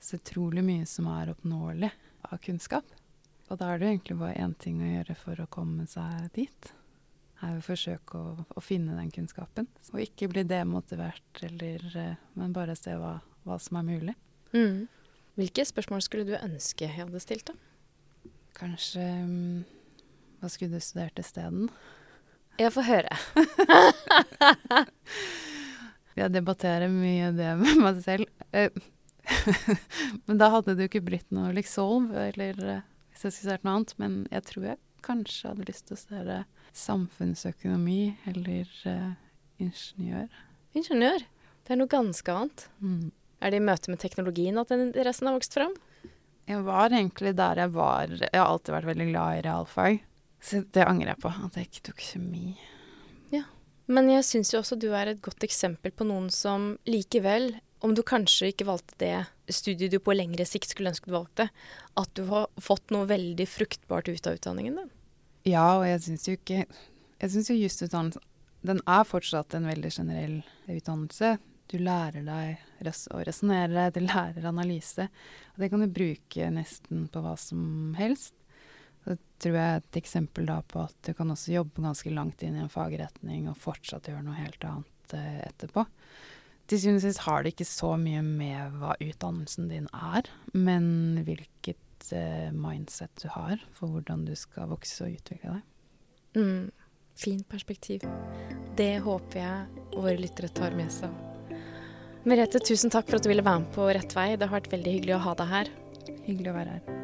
Så 0.03 0.17
utrolig 0.19 0.63
mye 0.65 0.85
som 0.89 1.07
er 1.11 1.31
oppnåelig 1.33 1.89
av 2.29 2.41
kunnskap. 2.43 2.89
Og 3.53 3.59
da 3.61 3.67
er 3.69 3.77
det 3.77 3.89
egentlig 3.91 4.15
bare 4.17 4.39
én 4.41 4.55
ting 4.57 4.79
å 4.81 4.87
gjøre 4.87 5.13
for 5.13 5.37
å 5.43 5.51
komme 5.53 5.83
seg 5.85 6.31
dit. 6.33 6.69
Er 7.45 7.59
å 7.59 7.61
forsøke 7.61 8.17
å, 8.17 8.45
å 8.49 8.63
finne 8.63 8.95
den 8.97 9.11
kunnskapen. 9.13 9.67
Og 9.91 9.99
ikke 10.01 10.31
bli 10.31 10.41
demotivert, 10.49 11.41
eller, 11.45 11.83
eh, 12.01 12.15
men 12.39 12.55
bare 12.55 12.73
se 12.79 12.95
hva, 12.97 13.19
hva 13.45 13.57
som 13.61 13.77
er 13.77 13.85
mulig. 13.91 14.15
Mm. 14.57 14.87
Hvilke 15.37 15.65
spørsmål 15.69 16.01
skulle 16.01 16.25
du 16.25 16.33
ønske 16.39 16.87
jeg 16.87 16.95
hadde 16.97 17.21
stilt, 17.21 17.51
da? 17.51 18.31
Kanskje 18.57 19.05
um, 19.21 19.61
Hva 20.41 20.49
skulle 20.49 20.79
du 20.79 20.81
studert 20.81 21.21
isteden? 21.21 21.69
Jeg 22.57 22.73
får 22.73 22.89
høre. 22.89 23.13
Jeg 26.17 26.33
debatterer 26.33 26.89
mye 26.89 27.29
det 27.37 27.53
med 27.61 27.85
meg 27.85 28.01
selv. 28.01 28.33
Eh, 28.49 28.73
men 30.25 30.41
da 30.41 30.49
hadde 30.53 30.77
jo 30.77 30.89
ikke 30.89 31.05
blitt 31.05 31.29
noe 31.33 31.53
Lixolv, 31.53 32.09
eller 32.17 32.65
eh, 32.79 32.89
hvis 33.23 33.39
jeg 33.39 33.43
skulle 33.43 33.57
studert 33.57 33.67
noe 33.67 33.75
annet. 33.77 33.93
Men 34.01 34.17
jeg 34.31 34.45
tror 34.49 34.67
jeg 34.69 34.81
kanskje 35.03 35.51
hadde 35.51 35.67
lyst 35.69 35.87
til 35.87 35.95
å 35.95 36.01
studere 36.01 36.37
samfunnsøkonomi 36.73 38.01
eller 38.31 38.75
uh, 38.89 39.13
ingeniør. 39.61 40.29
Ingeniør? 40.77 41.25
Det 41.63 41.75
er 41.75 41.79
noe 41.79 41.91
ganske 41.91 42.37
annet. 42.37 42.67
Mm. 42.83 43.11
Er 43.43 43.53
det 43.53 43.59
i 43.59 43.65
møte 43.67 43.91
med 43.91 44.01
teknologien 44.03 44.59
at 44.59 44.71
den 44.71 44.87
interessen 44.87 45.29
har 45.29 45.37
vokst 45.37 45.55
fram? 45.55 45.75
Jeg 46.47 46.63
var 46.65 46.91
egentlig 46.91 47.35
der 47.39 47.63
jeg 47.63 47.71
var. 47.75 48.11
Jeg 48.19 48.35
har 48.35 48.49
alltid 48.49 48.75
vært 48.75 48.91
veldig 48.91 49.09
glad 49.11 49.39
i 49.39 49.43
realfag. 49.47 50.05
Så 50.43 50.65
det 50.75 50.83
angrer 50.83 51.13
jeg 51.13 51.23
på, 51.23 51.31
at 51.31 51.59
jeg 51.59 51.69
ikke 51.69 51.85
tok 51.87 52.01
kjemi. 52.03 52.47
Men 53.91 54.07
jeg 54.07 54.23
syns 54.27 54.53
jo 54.53 54.61
også 54.61 54.77
du 54.79 54.89
er 54.95 55.11
et 55.11 55.21
godt 55.23 55.43
eksempel 55.43 55.91
på 55.91 56.07
noen 56.07 56.29
som 56.31 56.73
likevel, 56.87 57.51
om 57.83 57.93
du 57.95 58.03
kanskje 58.07 58.53
ikke 58.53 58.67
valgte 58.67 58.95
det 59.01 59.15
studiet 59.51 59.91
du 59.91 59.99
på 59.99 60.15
lengre 60.15 60.45
sikt 60.47 60.71
skulle 60.71 60.93
ønske 60.93 61.09
du 61.11 61.17
valgte, 61.17 61.49
at 61.99 62.11
du 62.15 62.23
har 62.29 62.47
fått 62.63 62.93
noe 62.95 63.09
veldig 63.09 63.47
fruktbart 63.49 64.07
ut 64.07 64.27
av 64.29 64.37
utdanningen 64.39 64.77
din. 64.79 64.91
Ja, 65.51 65.65
og 65.79 65.87
jeg 65.87 65.99
syns 66.05 66.27
jo 66.29 66.37
ikke 66.37 66.61
Jeg 66.63 67.31
syns 67.31 67.49
jo 67.51 67.55
jusutdannelsen 67.55 68.79
er 68.87 69.07
fortsatt 69.07 69.55
en 69.55 69.67
veldig 69.67 69.91
generell 69.95 70.37
utdannelse. 70.67 71.37
Du 71.71 71.77
lærer 71.79 72.25
deg 72.27 72.89
å 73.15 73.21
resonnere, 73.23 73.85
du 73.95 74.01
lærer 74.03 74.47
analyse. 74.49 75.07
Og 75.53 75.61
det 75.63 75.69
kan 75.71 75.83
du 75.83 75.87
bruke 75.87 76.49
nesten 76.51 77.05
på 77.11 77.23
hva 77.23 77.37
som 77.39 77.93
helst. 77.95 78.35
Det 79.03 79.17
tror 79.43 79.55
jeg 79.55 79.69
er 79.69 79.79
et 79.79 79.99
eksempel 79.99 80.47
da 80.47 80.59
på 80.67 80.83
at 80.83 80.95
du 81.03 81.13
kan 81.15 81.31
også 81.31 81.55
jobbe 81.55 81.83
ganske 81.83 82.11
langt 82.11 82.43
inn 82.43 82.55
i 82.59 82.63
en 82.63 82.71
fagretning 82.71 83.47
og 83.51 83.59
fortsatt 83.59 84.07
gjøre 84.11 84.23
noe 84.23 84.39
helt 84.39 84.67
annet 84.67 85.15
eh, 85.15 85.39
etterpå. 85.47 85.83
Til 86.73 86.79
syvende 86.81 87.03
og 87.03 87.05
sist 87.05 87.19
har 87.27 87.43
det 87.45 87.51
ikke 87.53 87.65
så 87.69 87.91
mye 88.01 88.21
med 88.25 88.77
hva 88.81 88.95
utdannelsen 88.97 89.67
din 89.69 89.83
er, 89.93 90.25
men 90.57 91.19
hvilket 91.21 92.07
eh, 92.17 92.49
mindset 92.49 93.13
du 93.21 93.27
har 93.29 93.61
for 93.77 93.93
hvordan 93.93 94.23
du 94.25 94.31
skal 94.33 94.71
vokse 94.71 95.05
og 95.05 95.13
utvikle 95.13 95.59
deg. 95.59 96.41
Mm, 96.41 96.97
fint 97.13 97.45
perspektiv. 97.45 98.07
Det 98.73 98.95
håper 99.05 99.37
jeg 99.43 99.85
våre 99.93 100.17
lyttere 100.17 100.49
tar 100.49 100.73
med 100.73 100.89
seg. 100.97 101.13
Merete, 102.25 102.57
tusen 102.57 102.89
takk 102.89 103.05
for 103.05 103.21
at 103.21 103.29
du 103.29 103.29
ville 103.29 103.45
være 103.45 103.67
med 103.67 103.73
på 103.77 103.91
Rett 103.93 104.17
vei. 104.17 104.31
Det 104.33 104.49
har 104.49 104.57
vært 104.57 104.73
veldig 104.73 104.97
hyggelig 104.97 105.19
å 105.19 105.23
ha 105.29 105.37
deg 105.43 105.53
her. 105.53 105.73
Hyggelig 106.25 106.55
å 106.55 106.57
være 106.57 106.77
her. 106.79 107.02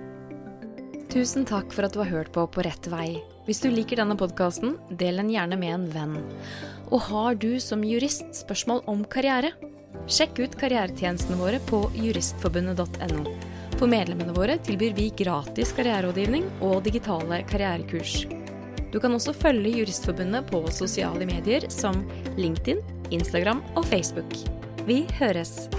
Tusen 1.09 1.41
takk 1.49 1.71
for 1.73 1.87
at 1.87 1.95
du 1.95 2.03
har 2.03 2.11
hørt 2.11 2.29
på 2.35 2.43
På 2.53 2.61
rett 2.61 2.85
vei. 2.91 3.17
Hvis 3.47 3.63
du 3.63 3.71
liker 3.73 3.97
denne 3.97 4.13
podkasten, 4.17 4.75
del 4.93 5.17
den 5.17 5.31
gjerne 5.33 5.57
med 5.57 5.73
en 5.73 5.87
venn. 5.89 6.17
Og 6.93 7.01
har 7.07 7.39
du 7.41 7.55
som 7.63 7.81
jurist 7.81 8.27
spørsmål 8.43 8.83
om 8.85 9.01
karriere? 9.09 9.55
Sjekk 10.05 10.37
ut 10.43 10.57
karrieretjenestene 10.61 11.39
våre 11.39 11.57
på 11.65 11.81
juristforbundet.no. 11.97 13.23
For 13.79 13.89
medlemmene 13.89 14.35
våre 14.37 14.59
tilbyr 14.61 14.93
vi 14.93 15.09
gratis 15.17 15.73
karriererådgivning 15.73 16.45
og 16.67 16.83
digitale 16.85 17.41
karrierekurs. 17.49 18.27
Du 18.93 18.99
kan 19.01 19.13
også 19.13 19.33
følge 19.33 19.79
Juristforbundet 19.79 20.49
på 20.49 20.61
sosiale 20.73 21.25
medier 21.29 21.65
som 21.73 22.03
LinkedIn, 22.37 22.81
Instagram 23.13 23.61
og 23.75 23.85
Facebook. 23.89 24.33
Vi 24.85 25.03
høres! 25.17 25.69